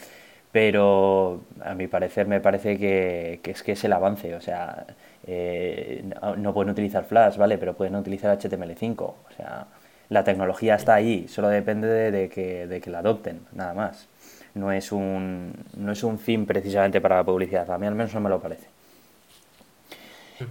[0.51, 4.85] Pero a mi parecer me parece que, es que es el avance, o sea,
[5.27, 6.03] eh,
[6.37, 7.57] no, pueden utilizar flash, ¿vale?
[7.59, 9.67] Pero pueden utilizar HTML5, o sea,
[10.09, 14.07] la tecnología está ahí, solo depende de, de que, de que la adopten, nada más.
[14.55, 18.13] No es un, no es un fin precisamente para la publicidad, a mí al menos
[18.15, 18.67] no me lo parece.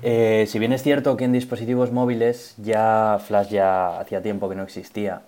[0.03, 4.55] Eh, si bien es cierto que en dispositivos móviles ya Flash ya hacía tiempo que
[4.55, 5.23] no existía,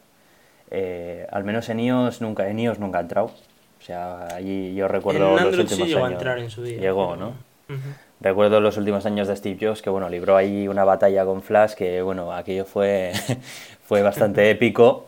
[0.70, 3.32] eh, al menos en iOS nunca, en iOS nunca ha entrado.
[3.80, 6.18] O sea, allí yo recuerdo los últimos sí llegó a años.
[6.18, 6.78] entrar en su día.
[6.78, 7.34] Llegó, ¿no?
[8.20, 11.74] Recuerdo los últimos años de Steve Jobs que bueno, libró ahí una batalla con Flash
[11.74, 13.12] que bueno, aquello fue,
[13.84, 15.06] fue bastante épico.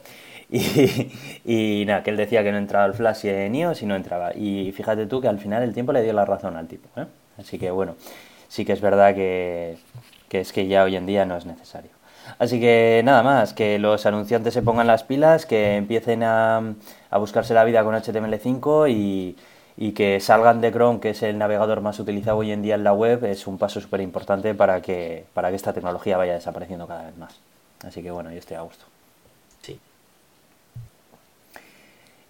[0.51, 1.11] Y,
[1.45, 4.35] y nada, que él decía que no entraba el Flash en iOS y no entraba.
[4.35, 6.89] Y fíjate tú que al final el tiempo le dio la razón al tipo.
[7.01, 7.07] ¿eh?
[7.39, 7.97] Así que bueno,
[8.49, 9.77] sí que es verdad que,
[10.29, 11.91] que es que ya hoy en día no es necesario.
[12.39, 16.75] Así que nada más, que los anunciantes se pongan las pilas, que empiecen a,
[17.13, 19.37] a buscarse la vida con HTML5 y,
[19.77, 22.85] y que salgan de Chrome, que es el navegador más utilizado hoy en día en
[22.85, 26.87] la web, es un paso súper importante para que, para que esta tecnología vaya desapareciendo
[26.87, 27.39] cada vez más.
[27.87, 28.85] Así que bueno, yo estoy a gusto.
[29.61, 29.79] Sí.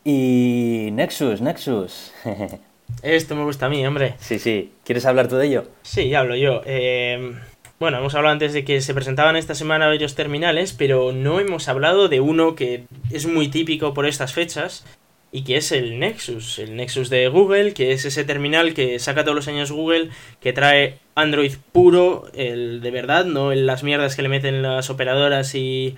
[0.04, 2.12] Y Nexus, Nexus.
[3.02, 4.16] Esto me gusta a mí, hombre.
[4.18, 4.72] sí, sí.
[4.84, 5.64] ¿Quieres hablar tú de ello?
[5.82, 6.60] Sí, hablo yo.
[6.66, 7.34] Eh,
[7.82, 11.66] bueno, hemos hablado antes de que se presentaban esta semana varios terminales, pero no hemos
[11.66, 14.86] hablado de uno que es muy típico por estas fechas
[15.32, 16.60] y que es el Nexus.
[16.60, 20.10] El Nexus de Google, que es ese terminal que saca todos los años Google,
[20.40, 24.88] que trae Android puro, el de verdad, no en las mierdas que le meten las
[24.88, 25.96] operadoras y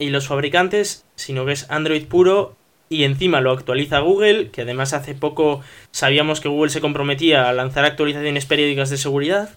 [0.00, 2.56] y los fabricantes, sino que es Android puro
[2.88, 5.60] y encima lo actualiza Google, que además hace poco
[5.92, 9.50] sabíamos que Google se comprometía a lanzar actualizaciones periódicas de seguridad,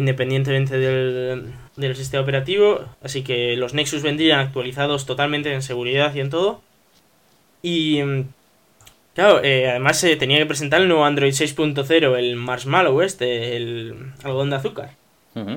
[0.00, 6.20] independientemente del, del sistema operativo, así que los Nexus vendrían actualizados totalmente en seguridad y
[6.20, 6.62] en todo.
[7.62, 8.00] Y
[9.14, 14.12] claro, eh, además se tenía que presentar el nuevo Android 6.0, el Marshmallow este, el
[14.24, 14.96] algodón de azúcar.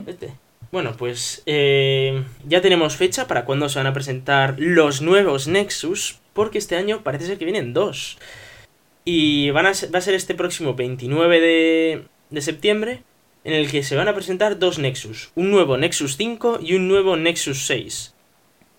[0.06, 0.34] Este.
[0.72, 6.20] Bueno, pues eh, ya tenemos fecha para cuándo se van a presentar los nuevos Nexus,
[6.34, 8.18] porque este año parece ser que vienen dos.
[9.06, 13.04] Y van a va a ser este próximo 29 de, de septiembre,
[13.44, 16.88] en el que se van a presentar dos Nexus, un nuevo Nexus 5 y un
[16.88, 18.14] nuevo Nexus 6.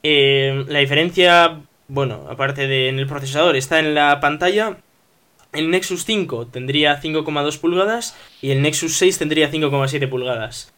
[0.03, 4.79] Eh, la diferencia, bueno, aparte de en el procesador, está en la pantalla.
[5.53, 10.73] El Nexus 5 tendría 5,2 pulgadas y el Nexus 6 tendría 5,7 pulgadas.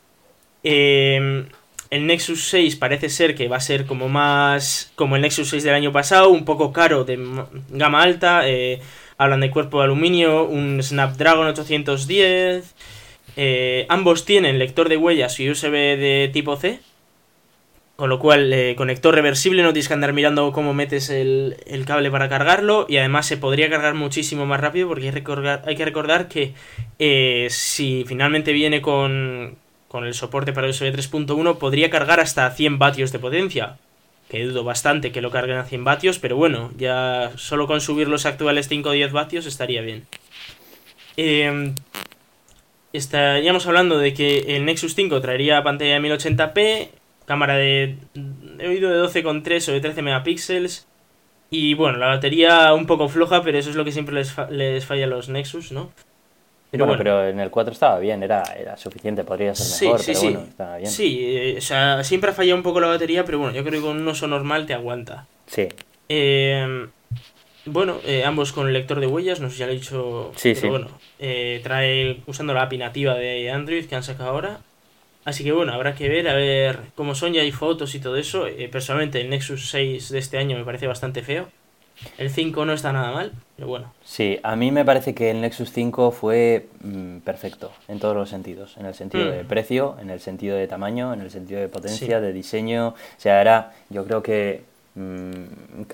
[0.62, 1.46] Eh,
[1.90, 5.62] el Nexus 6 parece ser que va a ser como más como el Nexus 6
[5.62, 7.16] del año pasado, un poco caro, de
[7.70, 8.48] gama alta.
[8.48, 8.80] Eh,
[9.18, 12.74] hablan de cuerpo de aluminio, un Snapdragon 810.
[13.36, 16.80] Eh, ambos tienen lector de huellas y USB de tipo C.
[17.96, 21.56] Con lo cual, eh, conector reversible, no tienes que andar mirando cómo metes el,
[21.86, 22.86] cable para cargarlo.
[22.88, 25.08] Y además se podría cargar muchísimo más rápido porque
[25.64, 26.52] hay que recordar que
[26.98, 29.56] eh, si finalmente viene con,
[29.88, 33.78] con el soporte para USB 3.1 podría cargar hasta 100 vatios de potencia.
[34.28, 38.08] Que dudo bastante que lo carguen a 100 vatios, pero bueno, ya solo con subir
[38.08, 40.04] los actuales 5 o 10 vatios estaría bien.
[41.16, 41.72] Eh,
[42.96, 46.88] estaríamos hablando de que el Nexus 5 traería pantalla de 1080p,
[47.24, 47.96] cámara de,
[48.58, 50.86] he oído de 12,3 o de 13 megapíxeles.
[51.48, 54.50] Y bueno, la batería un poco floja, pero eso es lo que siempre les, fa
[54.50, 55.92] les falla a los Nexus, ¿no?
[56.72, 60.00] Pero bueno, bueno, pero en el 4 estaba bien, era, era suficiente, podría ser mejor,
[60.00, 60.26] sí, sí, pero sí.
[60.26, 60.90] bueno, estaba bien.
[60.90, 63.80] Sí, eh, o sea, siempre ha fallado un poco la batería, pero bueno, yo creo
[63.80, 65.26] que con un uso normal te aguanta.
[65.46, 65.68] Sí.
[66.08, 66.88] Eh,
[67.66, 70.50] bueno, eh, ambos con lector de huellas, no sé si ya lo he dicho, sí,
[70.54, 70.68] pero sí.
[70.68, 70.88] bueno,
[71.18, 74.60] eh, trae usando la API nativa de Android que han sacado ahora.
[75.24, 78.16] Así que bueno, habrá que ver, a ver cómo son, ya hay fotos y todo
[78.16, 78.46] eso.
[78.46, 81.48] Eh, personalmente el Nexus 6 de este año me parece bastante feo.
[82.18, 83.92] El 5 no está nada mal, pero bueno.
[84.04, 88.28] Sí, a mí me parece que el Nexus 5 fue mmm, perfecto en todos los
[88.28, 88.76] sentidos.
[88.76, 89.30] En el sentido mm.
[89.30, 92.24] de precio, en el sentido de tamaño, en el sentido de potencia, sí.
[92.24, 92.88] de diseño.
[92.88, 94.62] O sea, era, yo creo que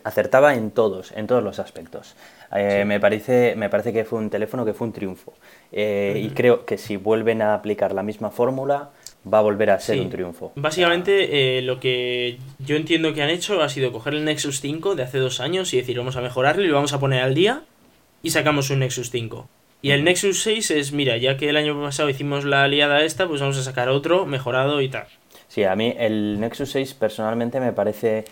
[0.05, 2.14] acertaba en todos, en todos los aspectos.
[2.55, 2.86] Eh, sí.
[2.86, 5.34] me, parece, me parece que fue un teléfono que fue un triunfo.
[5.72, 6.26] Eh, mm.
[6.26, 8.90] Y creo que si vuelven a aplicar la misma fórmula,
[9.32, 10.00] va a volver a ser sí.
[10.03, 10.53] un triunfo.
[10.55, 14.94] Básicamente, eh, lo que yo entiendo que han hecho ha sido coger el Nexus 5
[14.94, 17.34] de hace dos años y decir, vamos a mejorarlo y lo vamos a poner al
[17.34, 17.62] día
[18.22, 19.48] y sacamos un Nexus 5.
[19.84, 23.26] Y el Nexus 6 es, mira, ya que el año pasado hicimos la aliada esta,
[23.26, 25.07] pues vamos a sacar otro mejorado y tal.
[25.48, 28.24] Sí, a mí el Nexus 6 personalmente me parece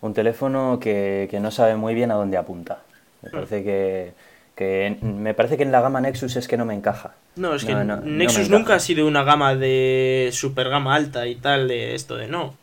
[0.00, 2.82] un teléfono que, que no sabe muy bien a dónde apunta.
[3.22, 4.12] Me parece que,
[4.54, 7.14] que, me parece que en la gama Nexus es que no me encaja.
[7.36, 10.94] No, es que no, no, Nexus no nunca ha sido una gama de super gama
[10.94, 12.54] alta y tal de esto de no.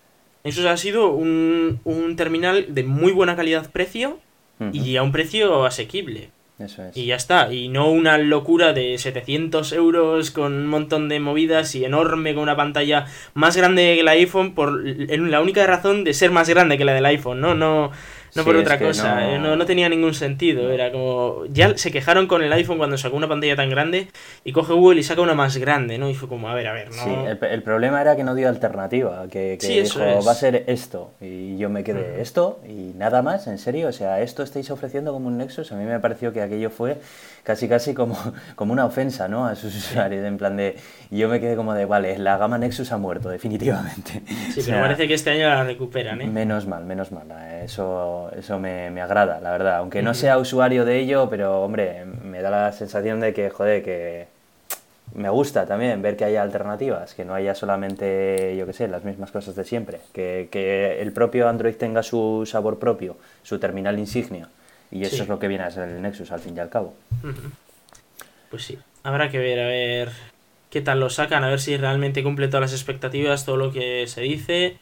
[0.44, 4.20] Nexus ha sido un, un terminal de muy buena calidad-precio
[4.60, 4.74] uh -huh.
[4.74, 6.30] y a un precio asequible.
[6.58, 6.96] Eso es.
[6.96, 7.52] Y ya está.
[7.52, 12.44] Y no una locura de 700 euros con un montón de movidas y enorme con
[12.44, 16.78] una pantalla más grande que el iPhone por la única razón de ser más grande
[16.78, 17.56] que la del iPhone, ¿no?
[17.56, 17.92] No,
[18.36, 19.22] no sí, por otra cosa, no...
[19.22, 19.56] Eh, no...
[19.56, 21.46] No, tenía ningún sentido, era como...
[21.50, 24.10] Ya se quejaron con el iPhone cuando sacó una pantalla tan grande
[24.44, 26.10] y coge Google y saca una más grande, ¿no?
[26.10, 27.04] Y fue como, a ver, a ver, ¿no?
[27.04, 30.28] Sí, el, el problema era que no dio alternativa, que, que sí, dijo, es.
[30.28, 32.60] va a ser esto, y yo me quedé, ¿esto?
[32.68, 35.72] Y nada más, en serio, o sea, ¿esto estáis ofreciendo como un Nexus?
[35.72, 36.98] A mí me pareció que aquello fue
[37.44, 38.18] casi casi como,
[38.56, 39.46] como una ofensa, ¿no?
[39.46, 40.76] A sus usuarios, en plan de...
[41.12, 44.22] Y yo me quedé como de, vale, la gama Nexus ha muerto, definitivamente.
[44.56, 46.28] Sí, o sea, pero parece que este año la recuperan, ¿eh?
[46.28, 47.28] Menos mal, menos mal,
[47.64, 49.78] eso, eso me, me agrada, la verdad.
[49.78, 53.84] Aunque no sea usuario de ello, pero hombre, me da la sensación de que, joder,
[53.84, 54.28] que
[55.14, 59.04] me gusta también ver que haya alternativas, que no haya solamente, yo qué sé, las
[59.04, 60.00] mismas cosas de siempre.
[60.14, 64.50] Que, que el propio Android tenga su sabor propio, su terminal insignia.
[64.92, 65.22] Y eso sí.
[65.22, 66.94] es lo que viene a ser el Nexus al fin y al cabo.
[68.50, 70.12] Pues sí, habrá que ver, a ver
[70.70, 74.08] qué tal lo sacan, a ver si realmente cumple todas las expectativas, todo lo que
[74.08, 74.78] se dice.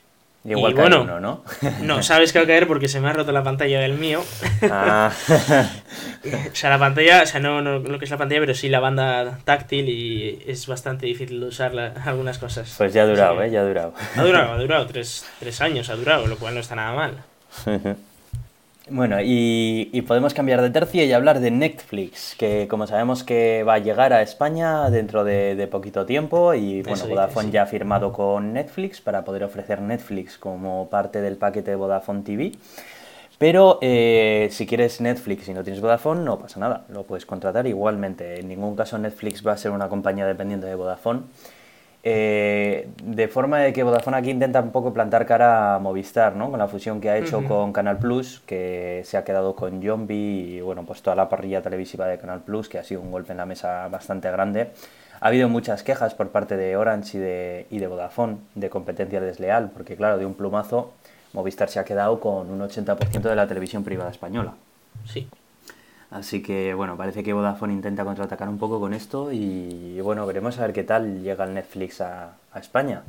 [0.45, 1.43] Igual y bueno, uno, ¿no?
[1.81, 4.23] no, sabes que va a caer porque se me ha roto la pantalla del mío.
[4.63, 5.11] Ah.
[5.29, 8.67] o sea, la pantalla, o sea, no, no, lo que es la pantalla, pero sí
[8.67, 12.73] la banda táctil y es bastante difícil de usar la, algunas cosas.
[12.77, 13.47] Pues ya ha durado, sí.
[13.47, 13.51] ¿eh?
[13.51, 13.93] Ya ha durado.
[14.15, 18.03] Ha durado, ha durado, tres, tres años ha durado, lo cual no está nada mal.
[18.89, 23.75] Bueno, y, podemos cambiar de tercio y hablar de Netflix, que como sabemos que va
[23.75, 28.51] a llegar a España dentro de, poquito tiempo y bueno, Vodafone ya ha firmado con
[28.51, 32.51] Netflix para poder ofrecer Netflix como parte del paquete de Vodafone TV.
[33.37, 37.65] Pero eh, si quieres Netflix y no tienes Vodafone, no pasa nada, lo puedes contratar
[37.67, 38.39] igualmente.
[38.41, 41.21] En ningún caso Netflix va a ser una compañía dependiente de Vodafone
[42.05, 46.49] eh, de forma de que Vodafone aquí intenta un poco plantar cara a Movistar, ¿no?
[46.49, 50.57] Con la fusión que ha hecho con Canal Plus, que se ha quedado con Zombie
[50.57, 53.31] y bueno, pues toda la parrilla televisiva de Canal Plus, que ha sido un golpe
[53.31, 54.71] en la mesa bastante grande.
[55.21, 59.21] Ha habido muchas quejas por parte de Orange y de, y de Vodafone de competencia
[59.21, 60.91] desleal, porque claro, de un plumazo
[61.31, 64.53] Movistar se ha quedado con un 80% de la televisión privada española.
[65.05, 65.29] Sí.
[66.13, 70.59] Así que bueno, parece que Vodafone intenta contraatacar un poco con esto y bueno, veremos
[70.59, 73.01] a ver qué tal llega el Netflix a, España.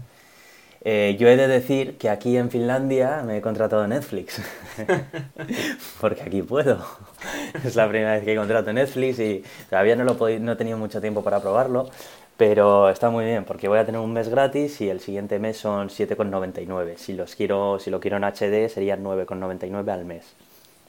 [0.81, 4.41] Eh, yo he de decir que aquí en Finlandia me he contratado Netflix,
[6.01, 6.79] porque aquí puedo.
[7.65, 11.03] es la primera vez que contrato Netflix y todavía no, lo no he tenido mucho
[11.03, 11.91] tiempo para probarlo,
[12.39, 15.59] pero está muy bien porque voy a tener un mes gratis y el siguiente mes
[15.59, 16.97] son 7,99.
[16.97, 20.25] Si, los quiero, si lo quiero en HD serían 9,99 al mes.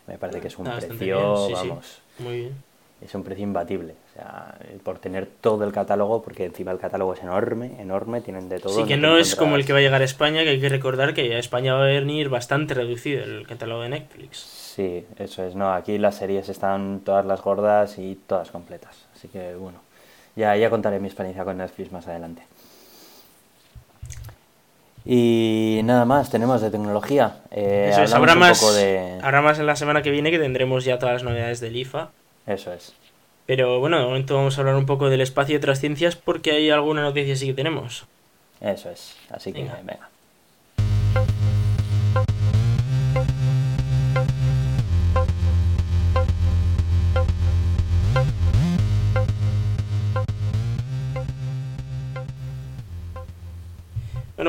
[0.08, 2.54] Me parece que es un precio, vamos, muy bien.
[3.02, 3.94] Es un precio imbatible.
[3.94, 8.48] O sea, por tener todo el catálogo, porque encima el catálogo es enorme, enorme, tienen
[8.48, 8.74] de todo.
[8.74, 10.70] Sí, que no es como el que va a llegar a España, que hay que
[10.70, 14.38] recordar que a España va a venir bastante reducido el catálogo de Netflix.
[14.38, 15.56] Sí, eso es.
[15.56, 19.06] No, aquí las series están todas las gordas y todas completas.
[19.14, 19.80] Así que bueno,
[20.36, 22.44] ya, ya contaré mi experiencia con Netflix más adelante.
[25.06, 27.38] Y nada más, tenemos de tecnología.
[27.52, 28.64] Eh, Eso es, habrá más,
[29.22, 32.10] habrá más en la semana que viene que tendremos ya todas las novedades del IFA.
[32.48, 32.94] Eso es.
[33.46, 36.52] Pero bueno, de momento vamos a hablar un poco del espacio y otras ciencias porque
[36.52, 38.06] hay alguna noticia sí que tenemos.
[38.60, 40.10] Eso es, así que venga.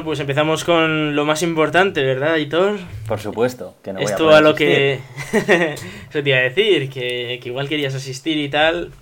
[0.06, 2.78] Pues empezamos con lo más importante, ¿verdad, Editor?
[3.08, 5.00] Por supuesto, que no voy Esto a, a lo que...
[5.32, 8.92] Eso te iba a decir, que, igual querías asistir y tal.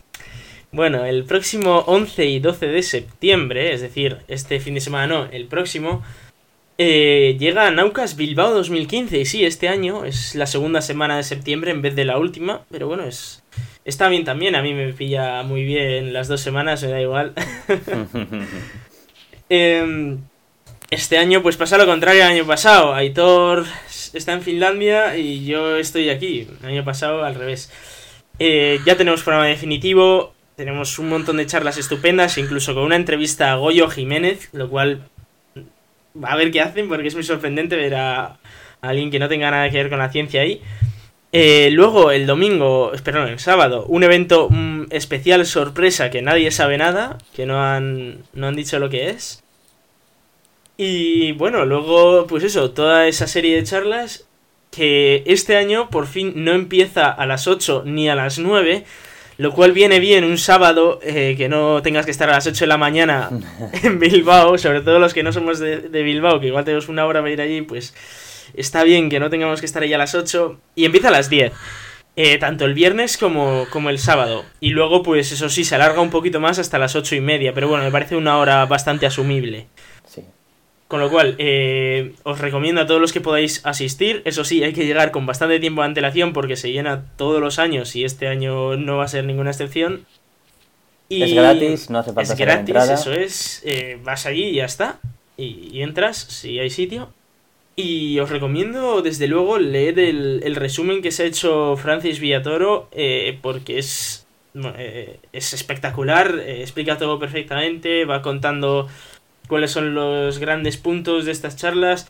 [0.73, 5.25] Bueno, el próximo 11 y 12 de septiembre, es decir, este fin de semana no,
[5.31, 6.03] el próximo,
[6.79, 9.19] eh, llega a Naucas Bilbao 2015.
[9.19, 12.63] Y sí, este año es la segunda semana de septiembre en vez de la última,
[12.71, 13.45] pero bueno, es...
[13.85, 17.35] Está bien también, a mí me pilla muy bien las dos semanas, me da igual.
[19.51, 20.17] eh,
[20.91, 22.95] este año pues pasa lo contrario al año pasado.
[22.95, 23.65] Aitor
[24.13, 26.49] está en Finlandia y yo estoy aquí.
[26.63, 27.71] El año pasado al revés.
[28.39, 33.53] Eh, ya tenemos programa definitivo, tenemos un montón de charlas estupendas, incluso con una entrevista
[33.53, 35.03] a Goyo Jiménez, lo cual
[36.23, 38.39] va a ver qué hacen porque es muy sorprendente ver a,
[38.81, 40.61] alguien que no tenga nada que ver con la ciencia ahí.
[41.33, 46.79] Eh, luego el domingo, perdón, el sábado, un evento mm, especial sorpresa que nadie sabe
[46.79, 49.44] nada, que no han, no han dicho lo que es.
[50.77, 54.27] Y bueno, luego, pues eso, toda esa serie de charlas
[54.75, 58.85] que este año por fin no empieza a las 8 ni a las 9,
[59.39, 62.65] lo cual viene bien un sábado eh, que no tengas que estar a las 8
[62.65, 63.31] de la mañana
[63.85, 67.21] en Bilbao, sobre todo los que no somos de, Bilbao, que igual tenemos una hora
[67.21, 67.95] para ir allí, pues
[68.55, 71.31] está bien que no tengamos que estar ahí a las 8 y empieza a las
[71.31, 71.53] 10.
[72.17, 74.45] Eh, tanto el viernes como, como el sábado.
[74.61, 77.53] Y luego, pues eso sí, se alarga un poquito más hasta las ocho y media.
[77.55, 79.67] Pero bueno, me parece una hora bastante asumible.
[80.95, 84.23] Con lo cual, eh, os recomiendo a todos los que podáis asistir.
[84.25, 87.59] Eso sí, hay que llegar con bastante tiempo de antelación porque se llena todos los
[87.59, 90.07] años y este año no va a ser ninguna excepción.
[91.09, 93.63] Y es gratis, no hace falta Es gratis, eso es.
[93.65, 95.01] Eh, vas allí y ya está.
[95.37, 97.11] Y, entras si hay sitio.
[97.75, 103.37] Y os recomiendo, desde luego, leer el, resumen que se ha hecho Francis Villatoro eh,
[103.43, 104.29] porque es,
[105.33, 108.87] es espectacular, explica todo perfectamente, va contando
[109.49, 112.09] cuáles son los grandes puntos de estas charlas.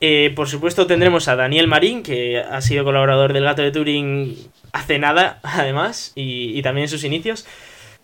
[0.00, 4.36] Eh, por supuesto tendremos a Daniel Marín, que ha sido colaborador del Gato de Turing
[4.72, 7.46] hace nada, además, y, también en sus inicios.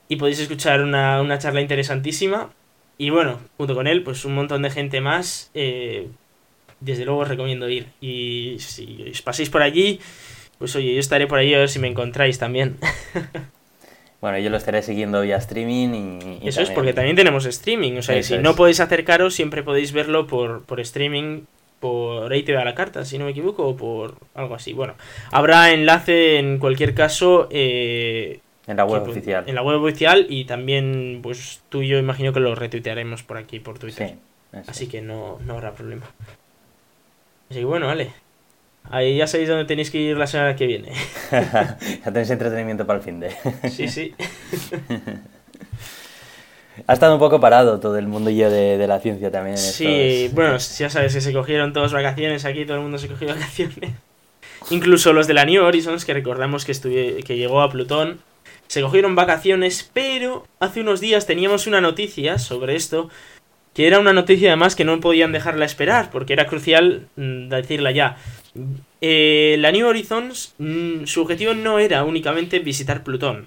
[0.09, 2.51] Y podéis escuchar una, charla interesantísima.
[2.99, 5.51] Y bueno, junto con él, pues un montón de gente más.
[5.55, 6.09] Eh,
[6.81, 7.87] desde luego os recomiendo ir.
[8.01, 10.01] Y si os paséis por allí,
[10.59, 12.79] pues oye, yo estaré por allí a ver si me encontráis también.
[14.23, 16.49] Bueno, yo lo estaré siguiendo vía streaming y...
[16.49, 20.29] Eso es porque también tenemos streaming, o sea, si no podéis acercaros, siempre podéis verlo
[20.29, 21.41] por, por streaming,
[21.81, 24.75] por ITV a la carta, si no me equivoco, o por algo así.
[24.75, 24.95] Bueno,
[25.33, 27.49] habrá enlace en cualquier caso...
[27.51, 29.43] Eh, en la web oficial.
[29.49, 33.39] En la web oficial y también, pues tú y yo imagino que lo retuitearemos por
[33.39, 34.15] aquí, por Twitter.
[34.53, 36.07] Sí, así que no, no habrá problema.
[37.51, 38.13] Así que bueno, vale.
[38.91, 40.93] Ahí ya sabéis dónde tenéis que ir la semana que viene.
[41.31, 43.31] ya tenéis entretenimiento para el fin de.
[43.71, 44.15] sí, sí.
[46.87, 49.59] Ha estado un poco parado todo el mundillo de, de la ciencia también.
[49.59, 53.29] sí, bueno, ya sabes que se cogieron todas vacaciones aquí, todo el mundo se cogió
[53.29, 53.91] vacaciones.
[54.71, 58.21] Incluso los de la New Horizons, que recordamos que, que llegó a Plutón,
[58.69, 63.11] se cogieron vacaciones, pero hace unos días teníamos una noticia sobre esto,
[63.75, 67.91] que era una noticia además que no podían dejarla esperar, porque era crucial mm, decirla
[67.91, 68.17] ya.
[69.01, 73.47] Eh, la New Horizons, mm, su objetivo no era únicamente visitar Plutón,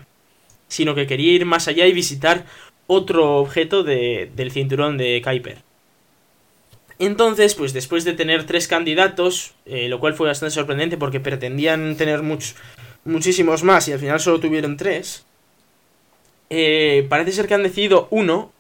[0.68, 2.46] sino que quería ir más allá y visitar
[2.88, 5.58] otro objeto del cinturón de Kuiper.
[6.98, 11.98] Entonces, pues después de tener tres candidatos, eh, lo cual fue bastante sorprendente porque pretendían
[11.98, 12.22] tener
[13.04, 15.26] muchísimos más y al final solo tuvieron tres,
[16.50, 18.52] eh, parece ser que han decidido uno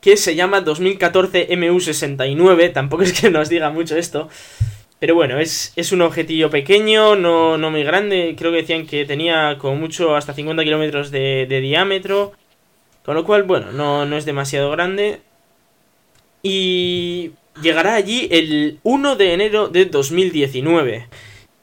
[0.00, 4.28] que se llama 2014 MU69, tampoco es que nos diga mucho esto,
[5.02, 9.04] pero bueno, es, es un objetillo pequeño, no, no, muy grande, creo que decían que
[9.04, 12.34] tenía como mucho hasta 50 kilómetros de, diámetro,
[13.04, 15.18] con lo cual, bueno, no, no es demasiado grande.
[16.44, 21.08] Y llegará allí el 1 de enero de 2019.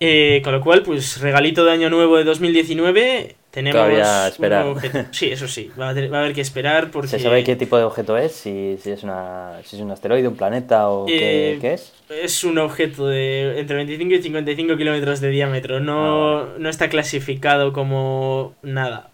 [0.02, 3.38] Eh, con lo cual, pues regalito de año nuevo de 2019.
[3.52, 4.76] Tenemos Todavía esperar.
[5.12, 7.08] Sí, eso sí, va a, haber que esperar porque...
[7.10, 8.34] ¿Se sabe qué tipo de objeto es?
[8.34, 11.94] Si, es, una, si es un asteroide, un planeta o qué, eh, es.
[12.10, 15.80] Es un objeto de entre 25 y 55 kilómetros de diámetro.
[15.80, 19.10] No, ah, no está clasificado como nada.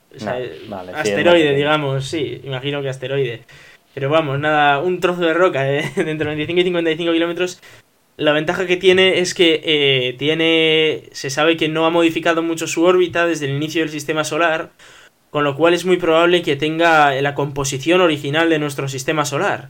[0.93, 3.43] asteroide, digamos, sí, imagino que asteroide.
[3.93, 5.89] Pero vamos, nada, un trozo de roca ¿eh?
[5.95, 7.61] de entre 25 y 55 kilómetros.
[8.17, 11.09] La ventaja que tiene es que eh, tiene.
[11.11, 14.71] Se sabe que no ha modificado mucho su órbita desde el inicio del sistema solar.
[15.31, 19.69] Con lo cual es muy probable que tenga la composición original de nuestro sistema solar.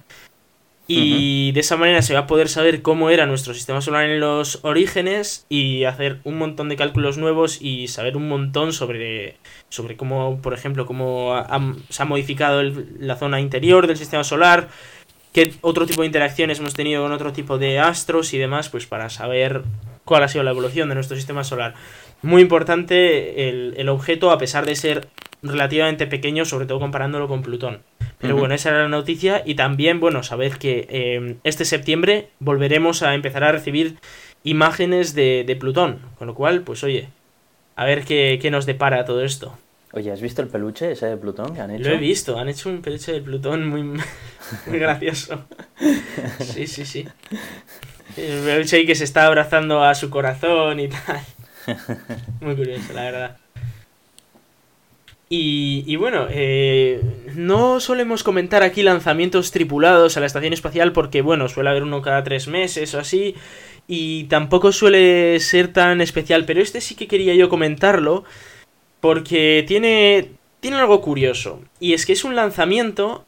[0.88, 4.20] Y de esa manera se va a poder saber cómo era nuestro sistema solar en
[4.20, 9.38] los orígenes y hacer un montón de cálculos nuevos y saber un montón sobre,
[9.70, 11.34] sobre cómo, por ejemplo, cómo
[11.90, 12.62] se ha modificado
[13.00, 14.70] la zona interior del sistema solar,
[15.36, 18.88] qué otro tipo de interacciones hemos tenido con otro tipo de astros y demás, pues
[18.88, 19.64] para saber
[20.06, 21.74] cuál ha sido la evolución de nuestro sistema solar.
[22.22, 25.10] Muy importante el, el objeto, a pesar de ser
[25.44, 27.82] relativamente pequeño, sobre todo comparándolo con Plutón.
[28.18, 33.04] Pero bueno, esa era la noticia y también, bueno, saber que eh, este septiembre volveremos
[33.04, 33.98] a empezar a recibir
[34.44, 37.10] imágenes de, Plutón, con lo cual, pues oye,
[37.76, 39.58] a ver qué, nos depara todo esto.
[39.96, 41.88] Oye, ¿has visto el peluche ese de Plutón que han hecho?
[41.88, 43.82] Lo he visto, han hecho un peluche de Plutón muy,
[44.68, 45.46] muy gracioso.
[46.42, 47.08] Sí, sí, sí.
[48.18, 51.22] El peluche ahí que se está abrazando a su corazón y tal.
[52.42, 53.38] Muy curioso, la verdad.
[55.30, 57.02] Y, bueno, eh,
[57.36, 62.02] no solemos comentar aquí lanzamientos tripulados a la estación espacial porque, bueno, suele haber uno
[62.02, 63.36] cada tres meses o así,
[63.88, 68.24] y tampoco suele ser tan especial, pero este sí que quería yo comentarlo
[69.06, 70.32] porque tiene,
[70.62, 73.24] tiene algo curioso, y es que es un lanzamiento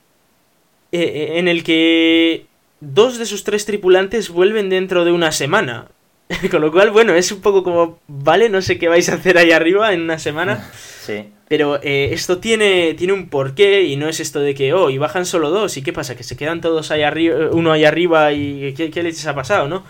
[0.92, 2.48] eh, eh, en el que
[2.80, 5.86] dos de sus tres tripulantes vuelven dentro de una semana.
[6.50, 9.38] Con lo cual, bueno, es un poco como, vale, no sé qué vais a hacer
[9.38, 10.68] ahí arriba en una semana.
[11.08, 11.24] Sí.
[11.48, 14.98] Pero eh, esto tiene, tiene un porqué y no es esto de que, oh, y
[14.98, 16.18] bajan solo dos, ¿y qué pasa?
[16.18, 19.70] Que se quedan todos ahí arriba, uno ahí arriba y ¿qué, qué leches ha pasado,
[19.70, 19.86] no?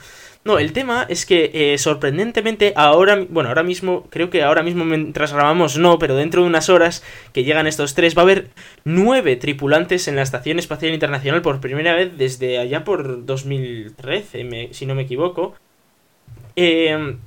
[0.48, 4.86] No, el tema es que eh, sorprendentemente ahora, bueno, ahora mismo, creo que ahora mismo
[4.86, 8.48] mientras grabamos no, pero dentro de unas horas que llegan estos tres va a haber
[8.86, 14.86] nueve tripulantes en la Estación Espacial Internacional por primera vez desde allá por 2013, si
[14.86, 15.54] no me equivoco.
[16.56, 17.20] Eh, en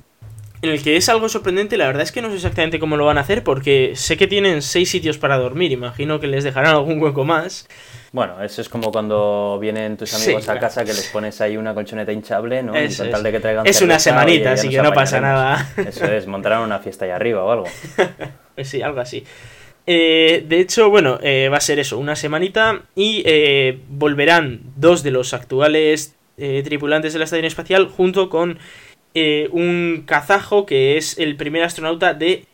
[0.62, 3.18] el que es algo sorprendente, la verdad es que no sé exactamente cómo lo van
[3.18, 7.02] a hacer, porque sé que tienen seis sitios para dormir, imagino que les dejarán algún
[7.02, 7.68] hueco más.
[8.12, 11.74] Bueno, eso es como cuando vienen tus amigos a casa que les pones ahí una
[11.74, 12.74] colchoneta hinchable, ¿no?
[12.74, 15.70] Es, de que traigan es una semanita, así que no pasa nada.
[15.76, 17.66] Eso es, montarán una fiesta ahí arriba o algo.
[18.64, 19.24] sí, algo así.
[19.86, 25.02] Eh, de hecho, bueno, eh, va a ser eso, una semanita y eh, volverán dos
[25.02, 26.14] de los actuales
[26.64, 28.58] tripulantes de la estación espacial junto con
[29.12, 32.44] eh, un kazajo que es el primer astronauta de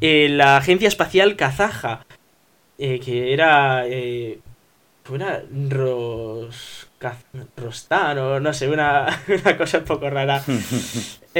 [0.00, 2.06] eh, la Agencia Espacial Kazaja,
[2.78, 3.84] eh, que era...
[5.14, 6.86] era Ros...
[7.56, 10.42] Rostar o no sé, una, una cosa un poco rara.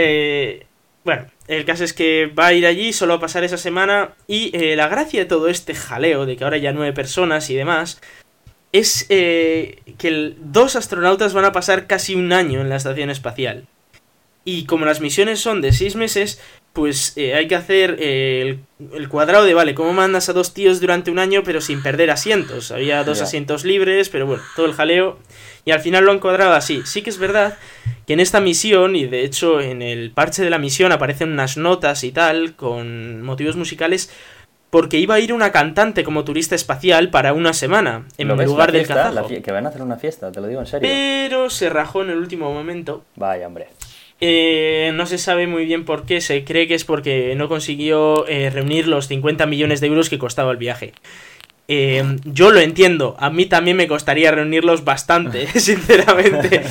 [1.04, 4.74] bueno, el caso es que va a ir allí, solo a pasar esa semana y
[4.74, 8.00] la gracia de todo este jaleo, de que ahora ya nueve personas y demás,
[8.72, 13.66] es que dos astronautas van a pasar casi un año en la estación espacial.
[14.45, 16.41] Y como las misiones son de 6 meses,
[16.72, 18.59] pues eh, hay que hacer eh,
[18.93, 22.11] el, cuadrado de, vale, ¿cómo mandas a dos tíos durante un año pero sin perder
[22.11, 22.70] asientos?
[22.70, 25.18] Había dos asientos libres, pero bueno, todo el jaleo.
[25.64, 26.82] Y al final lo han cuadrado así.
[26.84, 27.59] Sí que es verdad
[28.07, 31.57] que en esta misión, y de hecho en el parche de la misión aparecen unas
[31.57, 34.11] notas y tal, con motivos musicales,
[34.70, 38.47] porque iba a ir una cantante como turista espacial para una semana, en ¿Lo ves?
[38.47, 40.66] lugar La del fiesta, la Que van a hacer una fiesta, te lo digo en
[40.66, 40.88] serio.
[40.88, 43.05] Pero se rajó en el último momento.
[43.16, 43.68] Vaya, hombre.
[44.20, 48.26] Eh, no se sabe muy bien por qué, se cree que es porque no consiguió
[48.28, 50.92] eh, reunir los 50 millones de euros que costaba el viaje.
[51.72, 56.62] Eh, yo lo entiendo, a mí también me costaría reunirlos bastante, sinceramente.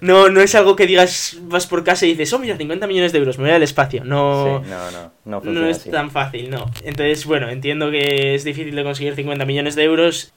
[0.00, 3.12] No, no es algo que digas, vas por casa y dices, oh mira, 50 millones
[3.12, 4.04] de euros, me voy al espacio.
[4.04, 5.90] No, Sí, no, no, no no es así.
[5.90, 6.70] tan fácil, no.
[6.84, 10.32] Entonces, bueno, entiendo que es difícil de conseguir 50 millones de euros,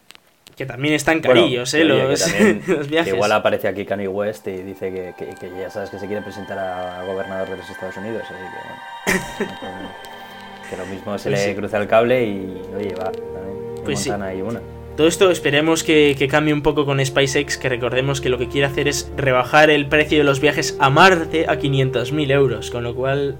[0.57, 3.13] que también están Bueno, carillos, que eh, los, también- los viajes.
[3.13, 6.21] igual aparece aquí Kanye West y dice que, que- que ya sabes que se quiere
[6.23, 9.89] presentar a gobernador de los Estados Unidos, así que bueno.
[10.69, 11.55] que lo mismo se Pues le sí.
[11.55, 13.83] cruza el cable y oye, va, también.
[13.85, 14.09] Pues sí.
[14.09, 14.59] Hay una.
[14.97, 18.47] Todo esto esperemos que, que cambie un poco con SpaceX, que recordemos que lo que
[18.47, 22.83] quiere hacer es rebajar el precio de los viajes a Marte a 500.000 euros, con
[22.83, 23.37] lo cual,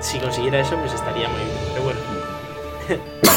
[0.00, 1.56] si consiguiera eso, pues estaría muy bien.
[1.72, 3.20] Pero bueno.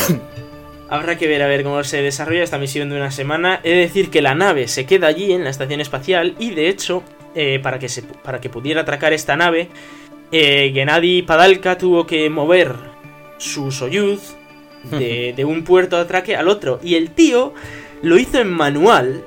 [0.94, 3.60] Habrá que ver a ver cómo se desarrolla esta misión de una semana.
[3.64, 6.70] He de decir que la nave se queda allí en la estación espacial y de
[6.70, 7.02] hecho,
[7.34, 9.70] eh, para, que se, para que pudiera atracar esta nave,
[10.32, 12.76] eh, Gennady Padalka tuvo que mover
[13.40, 14.36] su Soyuz
[14.84, 16.80] de, de un puerto de atraque al otro.
[16.84, 17.56] Y el tío
[18.04, 19.24] lo hizo en manual,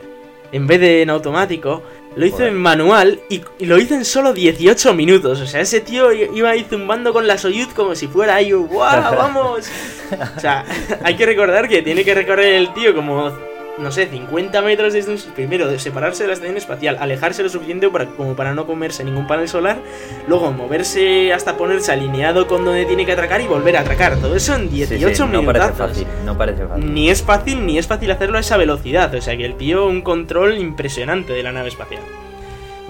[0.52, 1.82] en vez de en automático.
[2.16, 2.48] Lo hizo Joder.
[2.48, 5.40] en manual y, y lo hizo en solo 18 minutos.
[5.40, 9.16] O sea, ese tío iba ahí zumbando con la Soyuz como si fuera ahí, ¡guau,
[9.16, 9.68] vamos!
[10.36, 10.64] O sea,
[11.02, 13.32] hay que recordar que tiene que recorrer el tío como,
[13.78, 15.18] no sé, 50 metros desde un...
[15.34, 19.04] Primero, de separarse de la estación espacial, alejarse lo suficiente para, como para no comerse
[19.04, 19.78] ningún panel solar,
[20.26, 24.16] luego moverse hasta ponerse alineado con donde tiene que atracar y volver a atracar.
[24.16, 26.94] Todo eso en 18 Sí, sí, no parece fácil, no parece fácil.
[26.94, 29.14] Ni es fácil, ni es fácil hacerlo a esa velocidad.
[29.14, 32.02] O sea que el tío, un control impresionante de la nave espacial.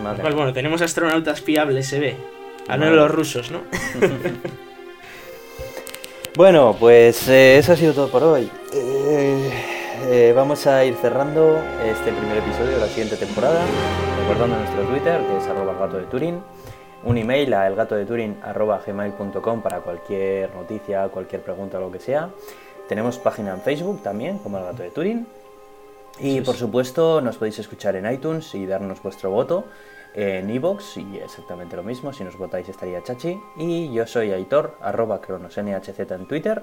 [0.03, 2.17] Madre Cual, bueno, tenemos astronautas fiables, se ve.
[2.69, 3.63] Al menos los rusos, ¿no?
[6.37, 8.51] Bueno, pues eh, eso ha sido todo por hoy.
[8.75, 9.76] Eh,
[10.09, 13.65] eh, vamos a ir cerrando este primer episodio de la siguiente temporada,
[14.21, 16.41] recordando nuestro Twitter, que es arroba gato de Turín,
[17.05, 22.31] un email a elgatodeturin.gmail.com para cualquier noticia, cualquier pregunta o lo que sea.
[22.89, 25.27] Tenemos página en Facebook también, como el gato de Turín.
[26.21, 29.65] Y por supuesto nos podéis escuchar en iTunes y darnos vuestro voto
[30.15, 33.39] en iVoox y exactamente lo mismo, si nos votáis estaría chachi.
[33.57, 36.63] Y yo soy Aitor, arroba cronosnhz en Twitter.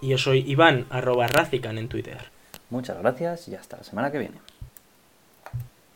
[0.00, 2.33] Y yo soy Iván, arroba Razican en Twitter.
[2.74, 4.40] Muchas gracias y hasta la semana que viene.